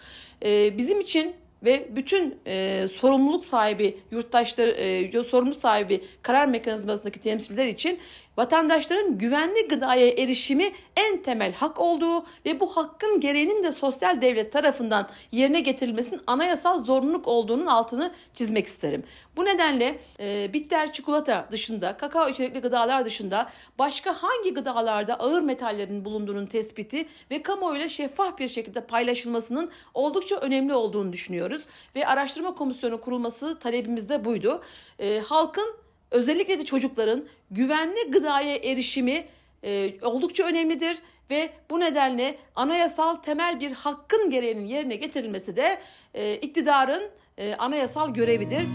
E, 0.46 0.78
bizim 0.78 1.02
için 1.02 1.36
ve 1.64 1.88
bütün 1.96 2.36
e, 2.48 2.86
sorumluluk 2.88 3.44
sahibi 3.44 4.00
yurttaşlar, 4.12 4.68
e, 4.68 5.24
sorumluluk 5.24 5.60
sahibi 5.60 6.04
karar 6.22 6.46
mekanizmasındaki 6.46 7.20
temsilciler 7.20 7.68
için 7.68 8.00
vatandaşların 8.38 9.18
güvenli 9.18 9.68
gıdaya 9.68 10.08
erişimi 10.08 10.72
en 10.96 11.24
temel 11.24 11.54
hak 11.54 11.80
olduğu 11.80 12.26
ve 12.46 12.60
bu 12.60 12.78
hakkın 12.78 13.20
gereğinin 13.20 13.64
de 13.64 13.72
sosyal 13.72 14.22
devlet 14.22 14.52
tarafından 14.52 15.10
yerine 15.32 15.60
getirilmesinin 15.60 16.22
anayasal 16.28 16.86
zorunluluk 16.86 17.28
olduğunun 17.28 17.66
altını 17.66 18.12
çizmek 18.34 18.68
isterim. 18.68 19.04
Bu 19.36 19.46
nedenle 19.46 20.00
e, 20.20 20.54
bitter 20.54 20.94
çikolata 20.94 21.48
dışında, 21.52 21.98
kakao 21.98 22.30
içerikli 22.30 22.60
gıdalar 22.60 23.06
dışında 23.06 23.50
başka 23.80 24.14
hangi 24.14 24.54
gıdalarda 24.54 25.20
ağır 25.20 25.42
metallerin 25.42 26.06
bulunduğunun 26.06 26.46
tespiti 26.46 27.06
ve 27.32 27.42
kamuoyuyla 27.42 27.90
şeffaf 27.90 28.40
bir 28.40 28.50
şekilde 28.50 28.82
paylaşılmasının 28.82 29.72
oldukça 29.94 30.36
önemli 30.36 30.74
olduğunu 30.74 31.14
düşünüyoruz. 31.14 31.62
Ve 31.96 32.08
araştırma 32.08 32.56
komisyonu 32.56 33.02
kurulması 33.02 33.60
talebimiz 33.60 34.10
de 34.10 34.26
buydu. 34.26 34.62
E, 35.00 35.20
halkın 35.20 35.87
özellikle 36.12 36.60
de 36.60 36.66
çocukların 36.66 37.26
güvenli 37.52 38.12
gıdaya 38.12 38.56
erişimi 38.56 39.26
e, 39.64 39.94
oldukça 40.02 40.44
önemlidir 40.44 40.98
ve 41.30 41.50
bu 41.70 41.80
nedenle 41.80 42.38
anayasal 42.56 43.16
temel 43.16 43.60
bir 43.60 43.72
hakkın 43.72 44.30
gereğinin 44.30 44.66
yerine 44.66 44.96
getirilmesi 44.96 45.56
de 45.56 45.78
e, 46.14 46.36
iktidarın 46.36 47.04
e, 47.38 47.56
anayasal 47.56 48.14
görevidir. 48.14 48.68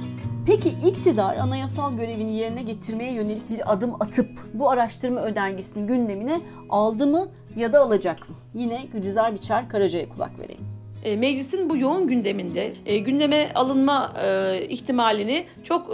Peki 0.47 0.69
iktidar 0.69 1.37
anayasal 1.37 1.97
görevini 1.97 2.37
yerine 2.37 2.63
getirmeye 2.63 3.13
yönelik 3.13 3.51
bir 3.51 3.73
adım 3.73 4.03
atıp 4.03 4.31
bu 4.55 4.71
araştırma 4.71 5.21
önergesini 5.21 5.87
gündemine 5.87 6.41
aldı 6.71 7.07
mı 7.07 7.29
ya 7.57 7.73
da 7.73 7.81
alacak 7.81 8.29
mı? 8.29 8.37
Yine 8.55 8.85
Gülizar 8.93 9.35
Biçer 9.35 9.69
Karaca'ya 9.69 10.09
kulak 10.09 10.39
verelim. 10.39 10.82
E, 11.03 11.17
meclisin 11.17 11.71
bu 11.71 11.77
yoğun 11.77 12.07
gündeminde 12.07 12.73
e, 12.87 12.99
gündeme 12.99 13.53
alınma 13.55 14.15
e, 14.25 14.61
ihtimalini 14.69 15.45
çok 15.65 15.89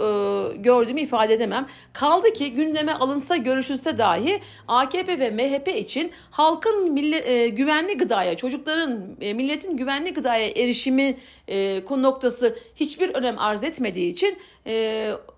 gördüğümü 0.63 1.01
ifade 1.01 1.33
edemem. 1.33 1.67
Kaldı 1.93 2.33
ki 2.33 2.51
gündeme 2.51 2.93
alınsa 2.93 3.37
görüşülse 3.37 3.97
dahi 3.97 4.39
AKP 4.67 5.19
ve 5.19 5.29
MHP 5.29 5.67
için 5.67 6.11
halkın 6.31 6.91
millet, 6.93 7.27
e, 7.27 7.47
güvenli 7.47 7.97
gıdaya, 7.97 8.37
çocukların, 8.37 8.99
milletin 9.19 9.77
güvenli 9.77 10.13
gıdaya 10.13 10.47
erişimi 10.47 11.17
e, 11.47 11.85
konu 11.85 12.03
noktası 12.03 12.55
hiçbir 12.75 13.09
önem 13.09 13.39
arz 13.39 13.63
etmediği 13.63 14.11
için 14.11 14.37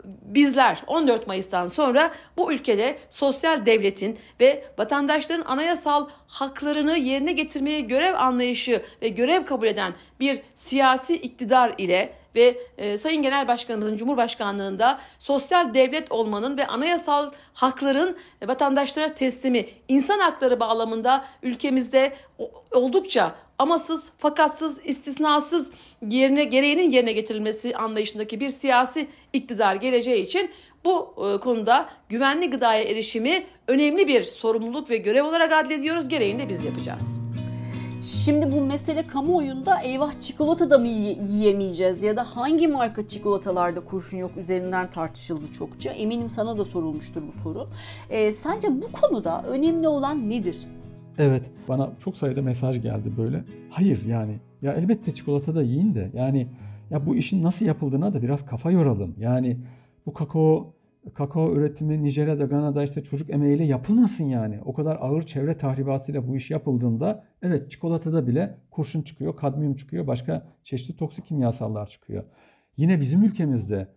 bizler 0.05 0.83
14 0.87 1.27
Mayıs'tan 1.27 1.67
sonra 1.67 2.11
bu 2.37 2.53
ülkede 2.53 2.97
sosyal 3.09 3.65
devletin 3.65 4.17
ve 4.39 4.63
vatandaşların 4.77 5.45
anayasal 5.45 6.07
haklarını 6.27 6.97
yerine 6.97 7.31
getirmeye 7.31 7.79
görev 7.79 8.15
anlayışı 8.15 8.81
ve 9.01 9.09
görev 9.09 9.45
kabul 9.45 9.60
eden 9.65 9.93
bir 10.19 10.41
siyasi 10.55 11.15
iktidar 11.15 11.75
ile 11.77 12.13
ve 12.35 12.57
e, 12.77 12.97
Sayın 12.97 13.21
Genel 13.21 13.47
Başkanımızın 13.47 13.97
Cumhurbaşkanlığında 13.97 14.99
sosyal 15.19 15.73
devlet 15.73 16.11
olmanın 16.11 16.57
ve 16.57 16.67
anayasal 16.67 17.31
hakların 17.53 18.17
vatandaşlara 18.47 19.13
teslimi 19.13 19.65
insan 19.87 20.19
hakları 20.19 20.59
bağlamında 20.59 21.25
ülkemizde 21.43 22.13
oldukça 22.71 23.35
amasız, 23.59 24.11
fakatsız, 24.17 24.85
istisnasız 24.85 25.71
yerine 26.09 26.43
gereğinin 26.43 26.91
yerine 26.91 27.11
getirilmesi 27.11 27.75
anlayışındaki 27.75 28.39
bir 28.39 28.49
siyasi 28.49 29.07
iktidar 29.33 29.75
geleceği 29.75 30.25
için 30.25 30.51
bu 30.85 31.15
e, 31.17 31.39
konuda 31.39 31.89
güvenli 32.09 32.49
gıdaya 32.49 32.83
erişimi 32.83 33.43
önemli 33.67 34.07
bir 34.07 34.23
sorumluluk 34.23 34.89
ve 34.89 34.97
görev 34.97 35.23
olarak 35.23 35.53
adlediyoruz. 35.53 36.07
Gereğini 36.07 36.39
de 36.39 36.49
biz 36.49 36.63
yapacağız. 36.63 37.30
Şimdi 38.11 38.51
bu 38.51 38.61
mesele 38.61 39.07
kamuoyunda 39.07 39.81
eyvah 39.81 40.21
çikolata 40.21 40.69
da 40.69 40.77
mı 40.77 40.87
yiyemeyeceğiz 40.87 42.03
ya 42.03 42.17
da 42.17 42.23
hangi 42.23 42.67
marka 42.67 43.07
çikolatalarda 43.07 43.79
kurşun 43.79 44.17
yok 44.17 44.37
üzerinden 44.37 44.89
tartışıldı 44.89 45.53
çokça. 45.53 45.91
Eminim 45.91 46.29
sana 46.29 46.57
da 46.57 46.65
sorulmuştur 46.65 47.21
bu 47.27 47.41
soru. 47.43 47.67
E, 48.09 48.33
sence 48.33 48.81
bu 48.81 48.91
konuda 48.91 49.43
önemli 49.43 49.87
olan 49.87 50.29
nedir? 50.29 50.57
Evet 51.17 51.43
bana 51.67 51.89
çok 51.99 52.17
sayıda 52.17 52.41
mesaj 52.41 52.81
geldi 52.81 53.11
böyle. 53.17 53.43
Hayır 53.69 54.05
yani 54.05 54.39
ya 54.61 54.73
elbette 54.73 55.13
çikolata 55.13 55.55
da 55.55 55.63
yiyin 55.63 55.95
de 55.95 56.11
yani 56.13 56.47
ya 56.89 57.05
bu 57.05 57.15
işin 57.15 57.43
nasıl 57.43 57.65
yapıldığına 57.65 58.13
da 58.13 58.21
biraz 58.21 58.45
kafa 58.45 58.71
yoralım. 58.71 59.15
Yani 59.19 59.57
bu 60.05 60.13
kakao 60.13 60.73
kakao 61.13 61.53
üretimi 61.53 62.03
Nijerya'da, 62.03 62.45
Gana'da 62.45 62.83
işte 62.83 63.03
çocuk 63.03 63.29
emeğiyle 63.29 63.63
yapılmasın 63.63 64.23
yani. 64.23 64.59
O 64.65 64.73
kadar 64.73 64.97
ağır 65.01 65.21
çevre 65.21 65.57
tahribatıyla 65.57 66.27
bu 66.27 66.35
iş 66.35 66.51
yapıldığında 66.51 67.23
evet 67.41 67.71
çikolatada 67.71 68.27
bile 68.27 68.57
kurşun 68.71 69.01
çıkıyor, 69.01 69.35
kadmiyum 69.35 69.75
çıkıyor, 69.75 70.07
başka 70.07 70.47
çeşitli 70.63 70.95
toksik 70.95 71.25
kimyasallar 71.25 71.87
çıkıyor. 71.87 72.23
Yine 72.77 73.01
bizim 73.01 73.23
ülkemizde 73.23 73.87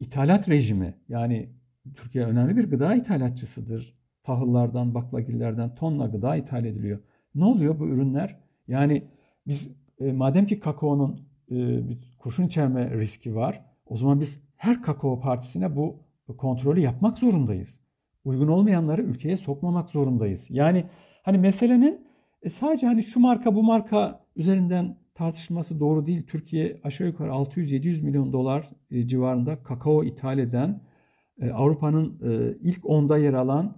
ithalat 0.00 0.48
rejimi 0.48 0.94
yani 1.08 1.48
Türkiye 1.96 2.24
önemli 2.24 2.56
bir 2.56 2.70
gıda 2.70 2.94
ithalatçısıdır 2.94 3.98
tahıllardan, 4.22 4.94
baklagillerden 4.94 5.74
tonla 5.74 6.06
gıda 6.06 6.36
ithal 6.36 6.64
ediliyor. 6.64 6.98
Ne 7.34 7.44
oluyor 7.44 7.78
bu 7.78 7.88
ürünler? 7.88 8.38
Yani 8.68 9.04
biz 9.46 9.76
e, 10.00 10.12
madem 10.12 10.46
ki 10.46 10.60
kakaonun 10.60 11.20
e, 11.50 11.80
kurşun 12.18 12.44
içerme 12.44 12.90
riski 12.90 13.34
var, 13.34 13.64
o 13.86 13.96
zaman 13.96 14.20
biz 14.20 14.40
her 14.56 14.82
kakao 14.82 15.20
partisine 15.20 15.76
bu 15.76 16.07
kontrolü 16.36 16.80
yapmak 16.80 17.18
zorundayız. 17.18 17.80
Uygun 18.24 18.48
olmayanları 18.48 19.02
ülkeye 19.02 19.36
sokmamak 19.36 19.90
zorundayız. 19.90 20.46
Yani 20.50 20.84
hani 21.22 21.38
meselenin 21.38 22.06
e, 22.42 22.50
sadece 22.50 22.86
hani 22.86 23.02
şu 23.02 23.20
marka 23.20 23.54
bu 23.54 23.62
marka 23.62 24.24
üzerinden 24.36 24.96
tartışılması 25.14 25.80
doğru 25.80 26.06
değil. 26.06 26.26
Türkiye 26.26 26.80
aşağı 26.84 27.06
yukarı 27.06 27.30
600-700 27.30 28.02
milyon 28.02 28.32
dolar 28.32 28.70
e, 28.90 29.06
civarında 29.06 29.62
kakao 29.62 30.04
ithal 30.04 30.38
eden, 30.38 30.80
e, 31.40 31.50
Avrupa'nın 31.50 32.18
ilk 32.62 32.86
onda 32.86 33.18
yer 33.18 33.34
alan 33.34 33.76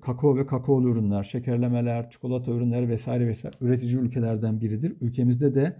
kakao 0.00 0.36
ve 0.36 0.46
kakaolu 0.46 0.90
ürünler, 0.90 1.22
şekerlemeler, 1.22 2.10
çikolata 2.10 2.52
ürünleri 2.52 2.88
vesaire 2.88 3.26
vesaire 3.26 3.56
üretici 3.60 3.96
ülkelerden 3.96 4.60
biridir. 4.60 4.96
Ülkemizde 5.00 5.54
de 5.54 5.76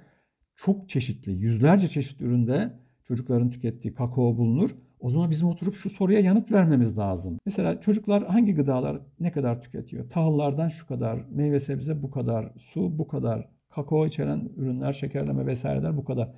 çok 0.56 0.88
çeşitli, 0.88 1.32
yüzlerce 1.32 1.88
çeşit 1.88 2.20
üründe 2.20 2.72
çocukların 3.02 3.50
tükettiği 3.50 3.94
kakao 3.94 4.36
bulunur. 4.36 4.70
O 5.04 5.08
zaman 5.08 5.30
bizim 5.30 5.48
oturup 5.48 5.74
şu 5.74 5.90
soruya 5.90 6.20
yanıt 6.20 6.52
vermemiz 6.52 6.98
lazım. 6.98 7.38
Mesela 7.46 7.80
çocuklar 7.80 8.26
hangi 8.26 8.54
gıdalar 8.54 9.00
ne 9.20 9.32
kadar 9.32 9.62
tüketiyor? 9.62 10.08
Tahıllardan 10.10 10.68
şu 10.68 10.86
kadar, 10.86 11.24
meyve 11.30 11.60
sebze 11.60 12.02
bu 12.02 12.10
kadar, 12.10 12.52
su 12.58 12.98
bu 12.98 13.08
kadar, 13.08 13.48
kakao 13.70 14.06
içeren 14.06 14.48
ürünler, 14.56 14.92
şekerleme 14.92 15.46
vesaireler 15.46 15.96
bu 15.96 16.04
kadar. 16.04 16.34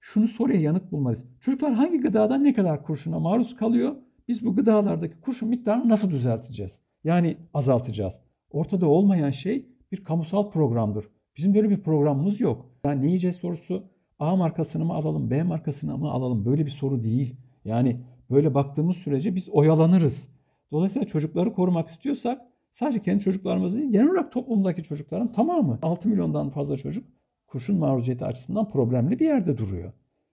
Şunu 0.00 0.28
soruya 0.28 0.60
yanıt 0.60 0.92
bulmalıyız. 0.92 1.24
Çocuklar 1.40 1.72
hangi 1.72 2.00
gıdadan 2.00 2.44
ne 2.44 2.52
kadar 2.54 2.82
kurşuna 2.82 3.18
maruz 3.18 3.56
kalıyor? 3.56 3.96
Biz 4.28 4.44
bu 4.44 4.56
gıdalardaki 4.56 5.20
kurşun 5.20 5.48
miktarını 5.48 5.88
nasıl 5.88 6.10
düzelteceğiz? 6.10 6.80
Yani 7.04 7.36
azaltacağız. 7.54 8.20
Ortada 8.50 8.86
olmayan 8.86 9.30
şey 9.30 9.66
bir 9.92 10.04
kamusal 10.04 10.50
programdır. 10.50 11.04
Bizim 11.36 11.54
böyle 11.54 11.70
bir 11.70 11.80
programımız 11.80 12.40
yok. 12.40 12.66
Yani 12.84 13.02
ne 13.02 13.06
yiyeceğiz 13.06 13.36
sorusu 13.36 13.84
A 14.18 14.36
markasını 14.36 14.84
mı 14.84 14.92
alalım, 14.92 15.30
B 15.30 15.42
markasını 15.42 15.98
mı 15.98 16.10
alalım 16.10 16.44
böyle 16.44 16.66
bir 16.66 16.70
soru 16.70 17.02
değil. 17.02 17.36
Yani 17.64 18.00
böyle 18.30 18.54
baktığımız 18.54 18.96
sürece 18.96 19.34
biz 19.34 19.48
oyalanırız. 19.48 20.28
Dolayısıyla 20.72 21.08
çocukları 21.08 21.52
korumak 21.52 21.88
istiyorsak 21.88 22.42
sadece 22.70 23.02
kendi 23.02 23.20
çocuklarımız 23.20 23.74
değil, 23.74 23.92
genel 23.92 24.08
olarak 24.08 24.32
toplumdaki 24.32 24.82
çocukların 24.82 25.32
tamamı 25.32 25.78
6 25.82 26.08
milyondan 26.08 26.50
fazla 26.50 26.76
çocuk 26.76 27.04
kurşun 27.46 27.78
maruziyeti 27.78 28.24
açısından 28.24 28.68
problemli 28.68 29.18
bir 29.18 29.26
yerde 29.26 29.58
duruyor. 29.58 29.92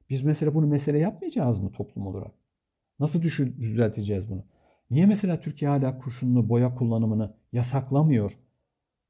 Biz 0.10 0.22
mesela 0.22 0.54
bunu 0.54 0.68
mesele 0.68 1.00
yapmayacağız 1.00 1.60
mı 1.60 1.72
toplum 1.72 2.08
olarak? 2.08 2.32
Nasıl 3.00 3.22
düşü, 3.22 3.62
düzelteceğiz 3.62 4.30
bunu? 4.30 4.44
Niye 4.92 5.06
mesela 5.06 5.40
Türkiye 5.40 5.72
hala 5.72 5.98
kurşunlu 5.98 6.50
boya 6.50 6.76
kullanımını 6.76 7.34
yasaklamıyor? 7.52 8.40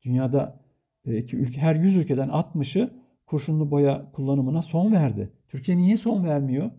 Dünyada 0.06 0.60
e, 1.06 1.18
iki 1.18 1.38
ülke, 1.38 1.62
her 1.62 1.76
100 1.76 1.96
ülkeden 1.96 2.30
60'ı 2.30 2.94
kurşunlu 3.26 3.72
boya 3.72 4.12
kullanımına 4.12 4.62
son 4.62 4.92
verdi. 4.92 5.32
Türkiye 5.48 5.78
niye 5.78 5.98
son 5.98 6.24
vermiyor? 6.24 6.72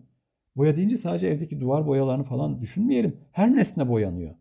Boya 0.55 0.75
deyince 0.75 0.97
sadece 0.97 1.27
evdeki 1.27 1.59
duvar 1.59 1.87
boyalarını 1.87 2.23
falan 2.23 2.61
düşünmeyelim. 2.61 3.17
Her 3.31 3.55
nesne 3.55 3.89
boyanıyor. 3.89 4.35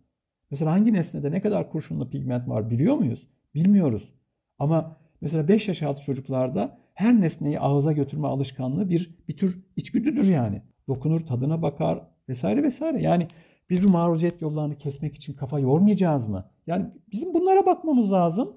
Mesela 0.50 0.72
hangi 0.72 0.92
nesnede 0.92 1.30
ne 1.30 1.40
kadar 1.40 1.70
kurşunlu 1.70 2.10
pigment 2.10 2.48
var 2.48 2.70
biliyor 2.70 2.94
muyuz? 2.94 3.26
Bilmiyoruz. 3.54 4.14
Ama 4.58 4.96
mesela 5.20 5.48
5 5.48 5.68
yaş 5.68 5.82
altı 5.82 6.02
çocuklarda 6.02 6.78
her 6.94 7.20
nesneyi 7.20 7.60
ağza 7.60 7.92
götürme 7.92 8.28
alışkanlığı 8.28 8.90
bir 8.90 9.18
bir 9.28 9.36
tür 9.36 9.64
içgüdüdür 9.76 10.28
yani. 10.28 10.62
Dokunur, 10.88 11.20
tadına 11.20 11.62
bakar 11.62 12.00
vesaire 12.28 12.62
vesaire. 12.62 13.02
Yani 13.02 13.26
biz 13.70 13.88
bu 13.88 13.92
maruziyet 13.92 14.42
yollarını 14.42 14.74
kesmek 14.74 15.16
için 15.16 15.34
kafa 15.34 15.58
yormayacağız 15.58 16.26
mı? 16.26 16.50
Yani 16.66 16.86
bizim 17.12 17.34
bunlara 17.34 17.66
bakmamız 17.66 18.12
lazım. 18.12 18.56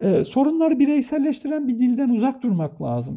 Ee, 0.00 0.24
sorunları 0.24 0.78
bireyselleştiren 0.78 1.68
bir 1.68 1.78
dilden 1.78 2.08
uzak 2.08 2.42
durmak 2.42 2.82
lazım 2.82 3.16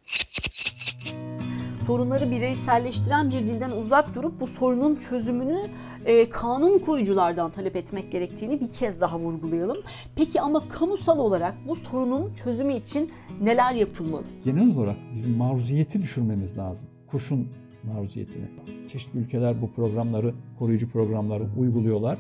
sorunları 1.90 2.32
bireyselleştiren 2.32 3.30
bir 3.30 3.46
dilden 3.46 3.72
uzak 3.72 4.16
durup 4.16 4.40
bu 4.40 4.48
sorunun 4.48 4.96
çözümünü 4.96 5.60
e, 6.06 6.30
kanun 6.30 6.80
koyuculardan 6.80 7.52
talep 7.52 7.76
etmek 7.76 8.12
gerektiğini 8.12 8.62
bir 8.62 8.72
kez 8.72 9.02
daha 9.02 9.20
vurgulayalım. 9.20 9.78
Peki 10.16 10.42
ama 10.42 10.62
kamusal 10.70 11.20
olarak 11.20 11.56
bu 11.68 11.76
sorunun 11.76 12.34
çözümü 12.34 12.74
için 12.74 13.12
neler 13.42 13.74
yapılmalı? 13.74 14.24
Genel 14.46 14.76
olarak 14.76 14.96
bizim 15.16 15.38
maruziyeti 15.38 16.02
düşürmemiz 16.02 16.58
lazım. 16.58 16.90
Kurşun 17.08 17.48
maruziyetini. 17.84 18.46
Çeşitli 18.92 19.20
ülkeler 19.20 19.62
bu 19.62 19.72
programları, 19.72 20.34
koruyucu 20.60 20.90
programları 20.90 21.48
uyguluyorlar. 21.58 22.18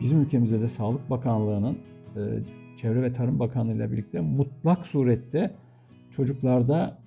Bizim 0.00 0.20
ülkemizde 0.20 0.60
de 0.60 0.68
Sağlık 0.68 1.10
Bakanlığı'nın 1.10 1.78
e, 2.16 2.20
Çevre 2.76 3.02
ve 3.02 3.12
Tarım 3.12 3.38
Bakanlığı 3.38 3.72
ile 3.72 3.92
birlikte 3.92 4.20
mutlak 4.20 4.86
surette 4.86 5.54
çocuklarda 6.10 6.99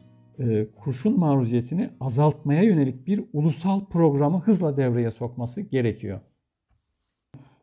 kurşun 0.75 1.19
maruziyetini 1.19 1.89
azaltmaya 1.99 2.63
yönelik 2.63 3.07
bir 3.07 3.23
ulusal 3.33 3.85
programı 3.85 4.39
hızla 4.39 4.77
devreye 4.77 5.11
sokması 5.11 5.61
gerekiyor. 5.61 6.19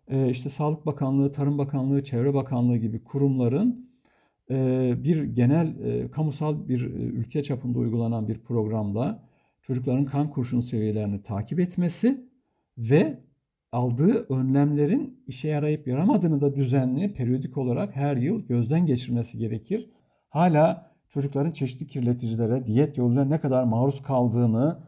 E, 0.08 0.30
işte 0.30 0.48
Sağlık 0.48 0.86
Bakanlığı, 0.86 1.32
Tarım 1.32 1.58
Bakanlığı, 1.58 2.04
Çevre 2.04 2.34
Bakanlığı 2.34 2.76
gibi 2.76 3.04
kurumların 3.04 3.90
e, 4.50 4.92
bir 5.04 5.22
genel 5.22 5.74
kamusal 6.08 6.68
bir 6.68 6.80
ülke 6.90 7.42
çapında 7.42 7.78
uygulanan 7.78 8.28
bir 8.28 8.38
programda 8.38 9.22
çocukların 9.62 10.04
kan 10.04 10.28
kurşun 10.28 10.60
seviyelerini 10.60 11.22
takip 11.22 11.60
etmesi 11.60 12.26
ve 12.78 13.20
aldığı 13.72 14.26
önlemlerin 14.34 15.24
işe 15.26 15.48
yarayıp 15.48 15.86
yaramadığını 15.86 16.40
da 16.40 16.54
düzenli, 16.54 17.12
periyodik 17.12 17.56
olarak 17.56 17.96
her 17.96 18.16
yıl 18.16 18.46
gözden 18.46 18.86
geçirmesi 18.86 19.38
gerekir. 19.38 19.90
Hala 20.28 20.89
çocukların 21.10 21.50
çeşitli 21.50 21.86
kirleticilere, 21.86 22.66
diyet 22.66 22.98
yoluyla 22.98 23.24
ne 23.24 23.40
kadar 23.40 23.64
maruz 23.64 24.02
kaldığını 24.02 24.78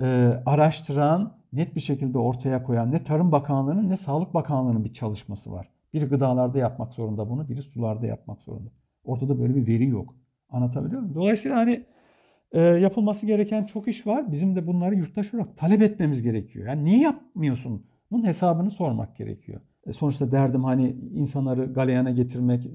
e, 0.00 0.06
araştıran, 0.46 1.36
net 1.52 1.74
bir 1.74 1.80
şekilde 1.80 2.18
ortaya 2.18 2.62
koyan 2.62 2.92
ne 2.92 3.02
Tarım 3.02 3.32
Bakanlığı'nın 3.32 3.88
ne 3.88 3.96
Sağlık 3.96 4.34
Bakanlığı'nın 4.34 4.84
bir 4.84 4.92
çalışması 4.92 5.52
var. 5.52 5.68
Biri 5.92 6.04
gıdalarda 6.04 6.58
yapmak 6.58 6.94
zorunda 6.94 7.30
bunu, 7.30 7.48
biri 7.48 7.62
sularda 7.62 8.06
yapmak 8.06 8.42
zorunda. 8.42 8.70
Ortada 9.04 9.38
böyle 9.38 9.54
bir 9.54 9.66
veri 9.66 9.88
yok. 9.88 10.14
Anlatabiliyor 10.50 11.00
muyum? 11.00 11.14
Dolayısıyla 11.14 11.56
hani 11.56 11.86
e, 12.52 12.60
yapılması 12.60 13.26
gereken 13.26 13.64
çok 13.64 13.88
iş 13.88 14.06
var. 14.06 14.32
Bizim 14.32 14.56
de 14.56 14.66
bunları 14.66 14.94
yurttaş 14.94 15.34
olarak 15.34 15.56
talep 15.56 15.82
etmemiz 15.82 16.22
gerekiyor. 16.22 16.68
Yani 16.68 16.84
niye 16.84 17.00
yapmıyorsun? 17.00 17.86
Bunun 18.10 18.24
hesabını 18.24 18.70
sormak 18.70 19.16
gerekiyor. 19.16 19.60
E, 19.86 19.92
sonuçta 19.92 20.30
derdim 20.30 20.64
hani 20.64 20.90
insanları 20.90 21.72
galeyana 21.72 22.10
getirmek, 22.10 22.66
e, 22.66 22.70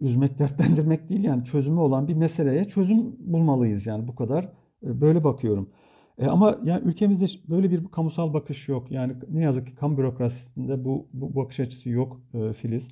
üzmek, 0.00 0.38
dertlendirmek 0.38 1.08
değil 1.08 1.24
yani 1.24 1.44
çözümü 1.44 1.80
olan 1.80 2.08
bir 2.08 2.14
meseleye 2.14 2.64
çözüm 2.64 3.32
bulmalıyız 3.32 3.86
yani 3.86 4.08
bu 4.08 4.14
kadar. 4.14 4.44
E, 4.82 5.00
böyle 5.00 5.24
bakıyorum. 5.24 5.70
E 6.18 6.26
ama 6.26 6.60
yani 6.64 6.82
ülkemizde 6.84 7.26
böyle 7.48 7.70
bir 7.70 7.84
kamusal 7.84 8.34
bakış 8.34 8.68
yok. 8.68 8.90
Yani 8.90 9.12
ne 9.30 9.42
yazık 9.42 9.66
ki 9.66 9.74
kamu 9.74 9.98
bürokrasisinde 9.98 10.84
bu, 10.84 11.08
bu 11.12 11.36
bakış 11.36 11.60
açısı 11.60 11.90
yok 11.90 12.20
e, 12.34 12.52
Filiz. 12.52 12.88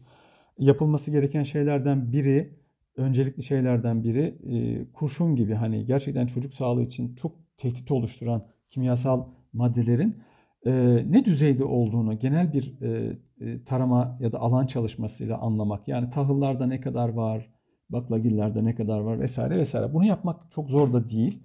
Yapılması 0.59 1.11
gereken 1.11 1.43
şeylerden 1.43 2.13
biri, 2.13 2.59
öncelikli 2.97 3.43
şeylerden 3.43 4.05
biri 4.05 4.39
e, 4.45 4.85
kurşun 4.93 5.37
gibi 5.37 5.55
hani 5.55 5.87
gerçekten 5.87 6.27
çocuk 6.27 6.55
sağlığı 6.55 6.83
için 6.83 7.15
çok 7.15 7.33
tehdit 7.57 7.91
oluşturan 7.91 8.47
kimyasal 8.71 9.27
maddelerin 9.53 10.17
e, 10.67 11.05
ne 11.09 11.25
düzeyde 11.25 11.65
olduğunu 11.65 12.19
genel 12.19 12.53
bir 12.53 12.83
e, 12.83 13.65
tarama 13.65 14.19
ya 14.21 14.33
da 14.33 14.41
alan 14.41 14.67
çalışmasıyla 14.67 15.39
anlamak. 15.39 15.89
Yani 15.89 16.09
tahıllarda 16.09 16.67
ne 16.67 16.81
kadar 16.81 17.09
var, 17.09 17.49
baklagillerde 17.91 18.65
ne 18.65 18.75
kadar 18.75 19.01
var 19.01 19.21
vesaire 19.21 19.57
vesaire. 19.57 19.95
Bunu 19.95 20.05
yapmak 20.05 20.51
çok 20.51 20.71
zor 20.71 20.93
da 20.93 21.09
değil. 21.09 21.43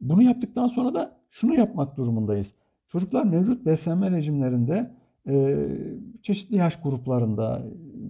Bunu 0.00 0.22
yaptıktan 0.22 0.66
sonra 0.66 0.94
da 0.94 1.20
şunu 1.28 1.54
yapmak 1.54 1.96
durumundayız. 1.96 2.54
Çocuklar 2.86 3.24
mevcut 3.24 3.66
beslenme 3.66 4.10
rejimlerinde 4.10 4.90
e, 5.28 5.66
çeşitli 6.22 6.56
yaş 6.56 6.82
gruplarında, 6.82 7.62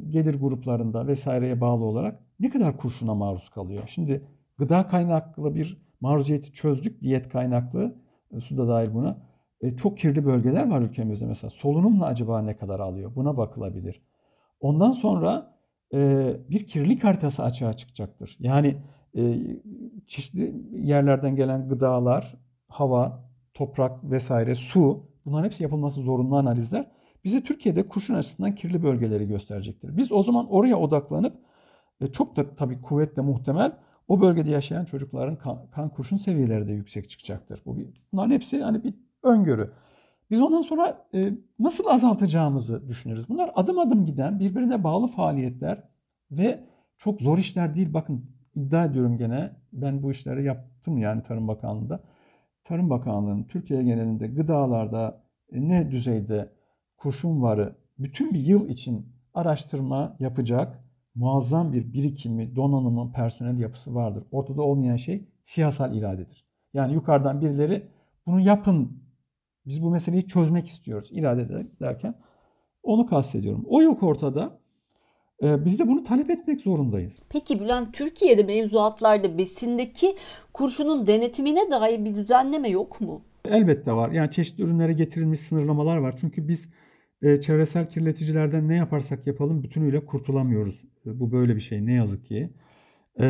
gelir 0.09 0.35
gruplarında 0.35 1.07
vesaireye 1.07 1.61
bağlı 1.61 1.85
olarak 1.85 2.21
ne 2.41 2.51
kadar 2.51 2.77
kurşuna 2.77 3.15
maruz 3.15 3.49
kalıyor? 3.49 3.83
Şimdi 3.87 4.23
gıda 4.59 4.87
kaynaklı 4.87 5.55
bir 5.55 5.83
maruziyeti 6.01 6.53
çözdük, 6.53 7.01
diyet 7.01 7.29
kaynaklı, 7.29 7.97
e, 8.33 8.41
su 8.41 8.59
da 8.59 8.69
dahil 8.69 8.95
buna. 8.95 9.28
E, 9.61 9.77
çok 9.77 9.99
kirli 9.99 10.25
bölgeler 10.25 10.71
var 10.71 10.81
ülkemizde 10.81 11.27
mesela. 11.27 11.51
Solunumla 11.51 12.07
acaba 12.07 12.43
ne 12.43 12.57
kadar 12.57 12.81
alıyor? 12.81 13.15
Buna 13.15 13.37
bakılabilir. 13.37 14.03
Ondan 14.61 14.93
sonra 14.93 15.59
e, 15.95 16.31
bir 16.51 16.67
kirlilik 16.67 17.05
haritası 17.05 17.43
açığa 17.43 17.73
çıkacaktır. 17.73 18.37
Yani 18.41 18.77
e, 19.17 19.37
çeşitli 20.07 20.55
yerlerden 20.73 21.37
gelen 21.37 21.69
gıdalar, 21.69 22.37
hava, 22.69 23.25
toprak 23.55 24.11
vesaire, 24.11 24.55
su 24.55 25.05
bunların 25.27 25.45
hepsi 25.45 25.63
yapılması 25.63 26.01
zorunlu 26.01 26.37
analizler 26.37 26.91
bize 27.25 27.43
Türkiye'de 27.43 27.89
kurşun 27.89 28.15
açısından 28.15 28.55
kirli 28.55 28.83
bölgeleri 28.83 29.29
gösterecektir. 29.29 29.97
Biz 29.97 30.13
o 30.13 30.23
zaman 30.23 30.47
oraya 30.51 30.79
odaklanıp 30.79 31.37
e, 32.01 32.07
çok 32.07 32.37
da 32.37 32.55
tabii 32.55 32.81
kuvvetle 32.81 33.23
muhtemel 33.23 33.73
o 34.09 34.21
bölgede 34.21 34.51
yaşayan 34.51 34.85
çocukların 34.85 35.37
kan, 35.37 35.67
kan 35.71 35.89
kurşun 35.89 36.17
seviyeleri 36.17 36.69
de 36.69 36.73
yüksek 36.73 37.11
çıkacaktır. 37.11 37.63
Bu 37.67 37.79
bir, 37.79 37.89
bunların 38.13 38.31
hepsi 38.31 38.63
hani 38.63 38.85
bir 38.85 38.95
öngörü. 39.23 39.71
Biz 40.31 40.41
ondan 40.41 40.63
sonra 40.63 41.07
e, 41.15 41.33
nasıl 41.59 41.87
azaltacağımızı 41.87 42.89
düşünürüz. 42.89 43.29
Bunlar 43.29 43.51
adım 43.55 43.79
adım 43.79 44.07
giden, 44.07 44.41
birbirine 44.41 44.85
bağlı 44.85 45.07
faaliyetler 45.07 45.83
ve 46.31 46.65
çok 46.99 47.21
zor 47.21 47.39
işler 47.39 47.75
değil. 47.75 47.95
Bakın 47.95 48.31
iddia 48.55 48.85
ediyorum 48.85 49.19
gene 49.19 49.57
ben 49.73 50.03
bu 50.03 50.11
işleri 50.11 50.45
yaptım 50.45 50.99
yani 50.99 51.23
Tarım 51.23 51.49
Bakanlığı'nda. 51.49 52.01
Tarım 52.65 52.91
Bakanlığı'nın 52.91 53.45
Türkiye 53.45 53.83
genelinde 53.83 54.27
gıdalarda 54.27 55.23
e, 55.53 55.69
ne 55.69 55.91
düzeyde 55.91 56.53
kurşun 56.97 57.43
varı 57.43 57.77
bütün 57.99 58.35
bir 58.35 58.41
yıl 58.41 58.69
için 58.69 59.13
araştırma 59.35 60.17
yapacak 60.21 60.85
muazzam 61.15 61.73
bir 61.73 61.93
birikimi, 61.93 62.57
donanımı, 62.57 63.13
personel 63.13 63.59
yapısı 63.59 63.95
vardır. 63.95 64.25
Ortada 64.31 64.63
olmayan 64.63 64.97
şey 64.97 65.29
siyasal 65.43 65.95
iradedir. 65.95 66.47
Yani 66.75 66.95
yukarıdan 66.95 67.41
birileri 67.41 67.89
bunu 68.27 68.41
yapın 68.41 69.08
biz 69.69 69.83
bu 69.83 69.91
meseleyi 69.91 70.27
çözmek 70.27 70.67
istiyoruz 70.67 71.09
irade 71.13 71.67
derken 71.81 72.15
Onu 72.83 73.07
kastediyorum. 73.07 73.65
O 73.69 73.83
yok 73.83 74.03
ortada. 74.03 74.61
Ee, 75.43 75.65
biz 75.65 75.79
de 75.79 75.89
bunu 75.89 76.03
talep 76.03 76.31
etmek 76.31 76.61
zorundayız. 76.61 77.21
Peki 77.29 77.61
Bülent 77.61 77.95
Türkiye'de 77.95 78.43
mevzuatlarda 78.43 79.39
besindeki 79.39 80.17
kurşunun 80.53 81.07
denetimine 81.07 81.71
dair 81.71 82.05
bir 82.05 82.15
düzenleme 82.15 82.69
yok 82.69 83.01
mu? 83.01 83.23
Elbette 83.45 83.93
var. 83.93 84.11
Yani 84.11 84.31
çeşitli 84.31 84.65
ürünlere 84.65 84.93
getirilmiş 84.93 85.41
sınırlamalar 85.41 85.97
var. 85.97 86.15
Çünkü 86.21 86.49
biz 86.49 86.69
e, 87.23 87.41
çevresel 87.41 87.89
kirleticilerden 87.89 88.69
ne 88.69 88.75
yaparsak 88.75 89.27
yapalım 89.27 89.63
bütünüyle 89.63 90.07
kurtulamıyoruz. 90.07 90.85
E, 91.07 91.21
bu 91.21 91.33
böyle 91.33 91.57
bir 91.57 91.61
şey 91.61 91.87
ne 91.87 91.93
yazık 91.93 92.27
ki. 92.27 92.53
E, 93.21 93.27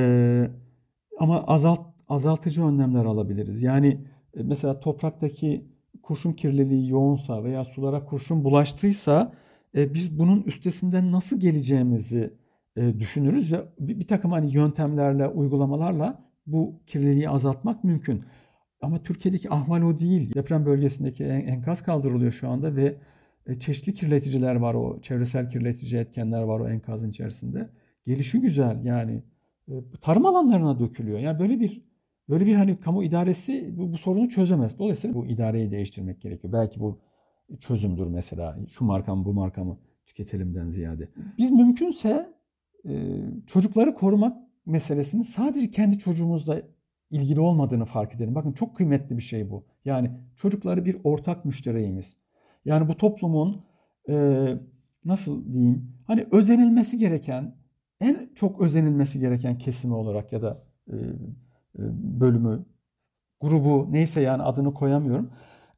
ama 1.19 1.45
azalt 1.47 1.81
azaltıcı 2.09 2.65
önlemler 2.65 3.05
alabiliriz. 3.05 3.63
Yani 3.63 3.89
e, 4.37 4.43
mesela 4.43 4.81
topraktaki 4.81 5.78
kurşun 6.03 6.33
kirliliği 6.33 6.91
yoğunsa 6.91 7.45
veya 7.45 7.65
sulara 7.65 8.05
kurşun 8.05 8.45
bulaştıysa 8.45 9.33
e, 9.77 9.95
biz 9.95 10.19
bunun 10.19 10.43
üstesinden 10.43 11.13
nasıl 11.13 11.41
geleceğimizi 11.41 12.35
e, 12.77 13.01
düşünürüz 13.01 13.53
ve 13.53 13.65
bir, 13.81 14.01
bir 14.01 14.07
takım 14.07 14.33
hani 14.33 14.55
yöntemlerle, 14.55 15.29
uygulamalarla 15.29 16.25
bu 16.47 16.81
kirliliği 16.87 17.29
azaltmak 17.29 17.85
mümkün. 17.85 18.25
Ama 18.81 19.03
Türkiye'deki 19.03 19.51
ahval 19.51 19.83
o 19.83 19.99
değil. 19.99 20.35
Deprem 20.35 20.67
bölgesindeki 20.67 21.25
enkaz 21.25 21.83
kaldırılıyor 21.83 22.33
şu 22.33 22.49
anda 22.49 22.77
ve 22.77 22.97
e, 23.47 23.59
çeşitli 23.59 23.95
kirleticiler 23.95 24.55
var 24.55 24.75
o 24.75 25.01
çevresel 25.01 25.49
kirletici 25.49 26.01
etkenler 26.01 26.43
var 26.43 26.61
o 26.61 26.69
enkazın 26.69 27.11
içerisinde. 27.11 27.71
Gelişi 28.07 28.41
güzel 28.41 28.85
yani 28.85 29.23
e, 29.69 29.73
tarım 30.01 30.27
alanlarına 30.27 30.79
dökülüyor. 30.79 31.19
Yani 31.19 31.39
böyle 31.39 31.61
bir 31.61 31.88
böyle 32.29 32.47
bir 32.47 32.55
hani 32.55 32.81
kamu 32.81 33.03
idaresi 33.03 33.79
bu, 33.79 33.93
bu 33.93 33.99
sorunu 33.99 34.29
çözemez. 34.29 34.79
Dolayısıyla 34.79 35.15
bu 35.15 35.27
idareyi 35.27 35.71
değiştirmek 35.71 36.21
gerekiyor. 36.21 36.53
Belki 36.53 36.81
bu 36.81 37.01
çözümdür 37.59 38.07
mesela. 38.07 38.59
Şu 38.69 38.85
marka 38.85 39.15
mı 39.15 39.25
bu 39.25 39.33
marka 39.33 39.65
mı 39.65 39.79
tüketelimden 40.07 40.69
ziyade. 40.69 41.09
Biz 41.39 41.51
mümkünse 41.51 42.33
e, 42.89 43.21
çocukları 43.47 43.95
korumak 43.95 44.37
meselesini 44.67 45.25
sadece 45.25 45.71
kendi 45.71 45.99
çocuğumuzla 45.99 46.63
ilgili 47.11 47.41
olmadığını 47.41 47.85
fark 47.85 48.15
edelim. 48.15 48.35
Bakın 48.35 48.53
çok 48.53 48.77
kıymetli 48.77 49.17
bir 49.17 49.23
şey 49.23 49.51
bu. 49.51 49.67
Yani 49.85 50.11
çocukları 50.37 50.85
bir 50.85 50.97
ortak 51.05 51.45
müşterimiz. 51.45 52.17
Yani 52.65 52.89
bu 52.89 52.97
toplumun 52.97 53.65
e, 54.09 54.47
nasıl 55.05 55.53
diyeyim 55.53 55.93
hani 56.07 56.27
özenilmesi 56.33 56.99
gereken 56.99 57.55
en 58.01 58.31
çok 58.35 58.61
özenilmesi 58.61 59.21
gereken 59.21 59.59
kesimi 59.59 59.95
olarak 59.95 60.33
ya 60.33 60.43
da 60.43 60.65
e, 60.89 60.95
bölümü, 62.21 62.65
grubu 63.41 63.89
neyse 63.91 64.21
yani 64.21 64.43
adını 64.43 64.75
koyamıyorum 64.75 65.31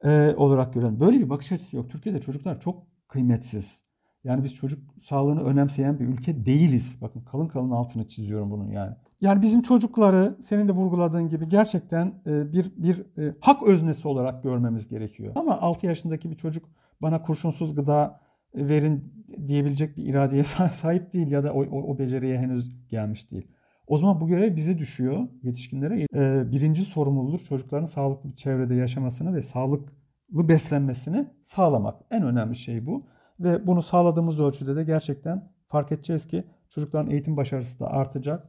e, 0.05 0.35
olarak 0.37 0.75
gören 0.75 1.01
böyle 1.01 1.19
bir 1.19 1.31
bakış 1.31 1.53
açısı 1.53 1.77
yok. 1.77 1.91
Türkiye'de 1.91 2.21
çocuklar 2.21 2.61
çok 2.61 2.87
kıymetsiz. 3.09 3.85
Yani 4.25 4.45
biz 4.45 4.55
çocuk 4.55 5.03
sağlığını 5.03 5.43
önemseyen 5.43 6.01
bir 6.01 6.07
ülke 6.07 6.47
değiliz. 6.47 6.99
Bakın 7.01 7.21
kalın 7.21 7.49
kalın 7.49 7.71
altını 7.71 8.09
çiziyorum 8.09 8.51
bunun 8.51 8.69
yani. 8.69 8.97
Yani 9.21 9.43
bizim 9.43 9.63
çocukları 9.63 10.37
senin 10.41 10.69
de 10.69 10.73
vurguladığın 10.73 11.29
gibi 11.29 11.49
gerçekten 11.49 12.15
e, 12.27 12.53
bir 12.53 12.73
bir 12.77 13.19
e, 13.19 13.35
hak 13.41 13.63
öznesi 13.63 14.09
olarak 14.09 14.43
görmemiz 14.43 14.89
gerekiyor. 14.89 15.33
Ama 15.35 15.61
6 15.61 15.87
yaşındaki 15.87 16.31
bir 16.31 16.37
çocuk 16.37 16.69
bana 17.03 17.23
kurşunsuz 17.23 17.75
gıda 17.75 18.21
verin 18.55 19.15
diyebilecek 19.47 19.97
bir 19.97 20.05
iradeye 20.05 20.45
sahip 20.73 21.13
değil 21.13 21.31
ya 21.31 21.45
da 21.45 21.53
o, 21.53 21.63
o, 21.65 21.93
o 21.93 21.99
beceriye 21.99 22.39
henüz 22.39 22.89
gelmiş 22.89 23.31
değil. 23.31 23.47
O 23.91 23.99
zaman 23.99 24.21
bu 24.21 24.29
görev 24.29 24.57
bize 24.57 24.79
düşüyor 24.79 25.29
yetişkinlere. 25.43 26.07
E, 26.15 26.53
birinci 26.53 26.83
sorumluluğu 26.83 27.39
çocukların 27.39 27.85
sağlıklı 27.85 28.31
bir 28.31 28.37
çevrede 28.37 28.75
yaşamasını 28.75 29.35
ve 29.35 29.43
sağlıklı 29.43 30.49
beslenmesini 30.49 31.27
sağlamak. 31.43 32.01
En 32.11 32.23
önemli 32.23 32.57
şey 32.57 32.87
bu. 32.87 33.07
Ve 33.41 33.67
bunu 33.67 33.83
sağladığımız 33.83 34.41
ölçüde 34.41 34.77
de 34.77 34.85
gerçekten 34.85 35.51
fark 35.69 35.93
edeceğiz 35.93 36.27
ki 36.27 36.45
çocukların 36.69 37.11
eğitim 37.11 37.37
başarısı 37.37 37.81
da 37.81 37.91
artacak. 37.91 38.49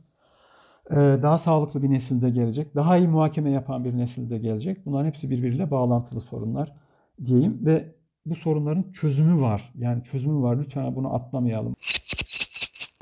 Ee, 0.92 0.96
daha 0.96 1.38
sağlıklı 1.38 1.84
bir 1.84 1.90
nesilde 1.90 2.30
gelecek. 2.30 2.76
Daha 2.76 2.98
iyi 2.98 3.08
muhakeme 3.08 3.52
yapan 3.52 3.86
bir 3.86 3.98
nesilde 3.98 4.38
gelecek. 4.38 4.86
Bunların 4.86 5.08
hepsi 5.08 5.30
birbiriyle 5.30 5.72
bağlantılı 5.72 6.22
sorunlar 6.22 6.74
diyeyim 7.26 7.66
ve 7.66 7.96
bu 8.26 8.36
sorunların 8.36 8.92
çözümü 8.92 9.42
var. 9.42 9.74
Yani 9.76 10.04
çözümü 10.04 10.42
var. 10.42 10.58
Lütfen 10.60 10.96
bunu 10.96 11.16
atlamayalım. 11.16 11.76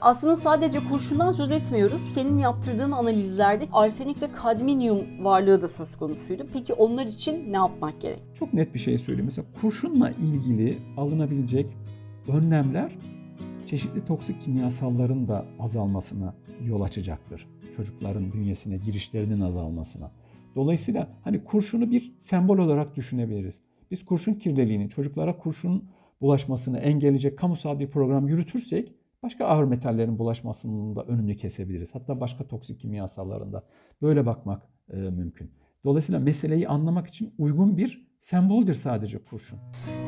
Aslında 0.02 0.36
sadece 0.36 0.80
kurşundan 0.80 1.32
söz 1.32 1.52
etmiyoruz. 1.52 2.02
Senin 2.14 2.38
yaptırdığın 2.38 2.92
analizlerde 2.92 3.68
arsenik 3.72 4.22
ve 4.22 4.32
kadmiyum 4.32 5.26
varlığı 5.26 5.62
da 5.62 5.68
söz 5.68 5.98
konusuydu. 5.98 6.48
Peki 6.54 6.74
onlar 6.74 7.06
için 7.06 7.54
ne 7.54 7.58
yapmak 7.58 8.02
gerek? 8.02 8.20
Çok 8.34 8.54
net 8.54 8.74
bir 8.74 8.80
şey 8.80 8.98
söyleyeyim. 8.98 9.26
Mesela 9.26 9.48
kurşunla 9.62 10.10
ilgili 10.12 10.78
alınabilecek 10.98 11.66
önlemler 12.28 12.92
çeşitli 13.68 14.06
toksik 14.06 14.42
kimyasalların 14.42 15.28
da 15.28 15.46
azalmasına 15.60 16.34
yol 16.66 16.82
açacaktır. 16.82 17.48
Çocukların 17.76 18.34
bünyesine 18.34 18.78
girişlerinin 18.78 19.42
azalmasına. 19.42 20.12
Dolayısıyla 20.56 21.08
hani 21.24 21.44
kurşunu 21.44 21.92
bir 21.92 22.14
sembol 22.20 22.58
olarak 22.58 22.96
düşünebiliriz. 22.96 23.60
Biz 23.92 24.06
kurşun 24.06 24.34
kirliliğini, 24.34 24.90
çocuklara 24.90 25.38
kurşun 25.38 25.84
bulaşmasını 26.22 26.80
engelleyecek 26.80 27.38
kamusal 27.38 27.80
bir 27.80 27.90
program 27.90 28.28
yürütürsek 28.28 28.94
başka 29.24 29.46
ağır 29.46 29.64
metallerin 29.64 30.20
bulaşmasının 30.20 30.96
da 30.96 31.04
önünü 31.04 31.36
kesebiliriz. 31.36 31.96
Hatta 31.96 32.20
başka 32.20 32.48
toksik 32.48 32.80
kimyasalların 32.80 33.54
da 33.54 33.64
böyle 34.02 34.26
bakmak 34.26 34.64
e, 34.90 34.98
mümkün. 34.98 35.52
Dolayısıyla 35.86 36.20
meseleyi 36.20 36.68
anlamak 36.68 37.08
için 37.08 37.34
uygun 37.38 37.78
bir 37.78 38.09
semboldür 38.20 38.74
sadece 38.74 39.18
kurşun. 39.18 39.60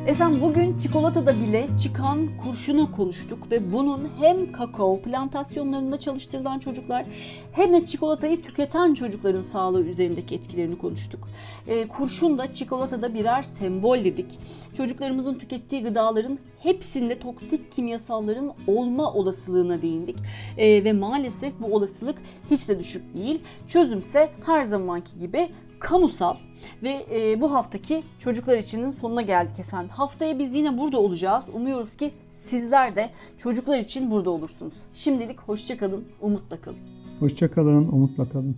Efendim 0.06 0.40
bugün 0.42 0.76
çikolatada 0.76 1.40
bile 1.40 1.68
çıkan 1.82 2.36
kurşunu 2.36 2.92
konuştuk 2.92 3.52
ve 3.52 3.72
bunun 3.72 4.08
hem 4.20 4.52
kakao 4.52 5.02
plantasyonlarında 5.02 6.00
çalıştırılan 6.00 6.58
çocuklar 6.58 7.06
hem 7.52 7.72
de 7.72 7.86
çikolatayı 7.86 8.42
tüketen 8.42 8.94
çocukların 8.94 9.40
sağlığı 9.40 9.82
üzerindeki 9.82 10.34
etkilerini 10.34 10.78
konuştuk. 10.78 11.28
E, 11.66 11.88
kurşun 11.88 12.38
da 12.38 12.54
çikolatada 12.54 13.14
birer 13.14 13.42
sembol 13.42 14.04
dedik. 14.04 14.38
Çocuklarımızın 14.76 15.38
tükettiği 15.38 15.82
gıdaların 15.82 16.38
hepsinde 16.58 17.18
toksik 17.18 17.72
kimyasalların 17.72 18.52
olma 18.66 19.12
olasılığına 19.12 19.82
değindik. 19.82 20.16
E, 20.58 20.84
ve 20.84 20.92
maalesef 20.92 21.52
bu 21.60 21.74
olasılık 21.74 22.18
hiç 22.50 22.68
de 22.68 22.78
düşük 22.78 23.14
değil. 23.14 23.40
Çözümse 23.68 24.30
her 24.46 24.64
zamanki 24.64 25.18
gibi 25.18 25.50
kamusal 25.82 26.36
ve 26.82 27.06
e, 27.12 27.40
bu 27.40 27.52
haftaki 27.52 28.02
çocuklar 28.18 28.58
içinin 28.58 28.90
sonuna 28.90 29.22
geldik 29.22 29.58
efendim. 29.58 29.88
Haftaya 29.88 30.38
biz 30.38 30.54
yine 30.54 30.78
burada 30.78 31.00
olacağız. 31.00 31.44
Umuyoruz 31.54 31.96
ki 31.96 32.10
sizler 32.30 32.96
de 32.96 33.10
çocuklar 33.38 33.78
için 33.78 34.10
burada 34.10 34.30
olursunuz. 34.30 34.74
Şimdilik 34.94 35.40
hoşça 35.40 35.76
kalın, 35.78 36.04
umutla 36.20 36.60
kalın. 36.60 36.78
Hoşça 37.20 37.50
kalın, 37.50 37.88
umutla 37.88 38.28
kalın. 38.28 38.56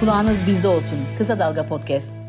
Kulağınız 0.00 0.46
bizde 0.46 0.68
olsun. 0.68 0.98
Kısa 1.18 1.38
Dalga 1.38 1.66
Podcast. 1.66 2.25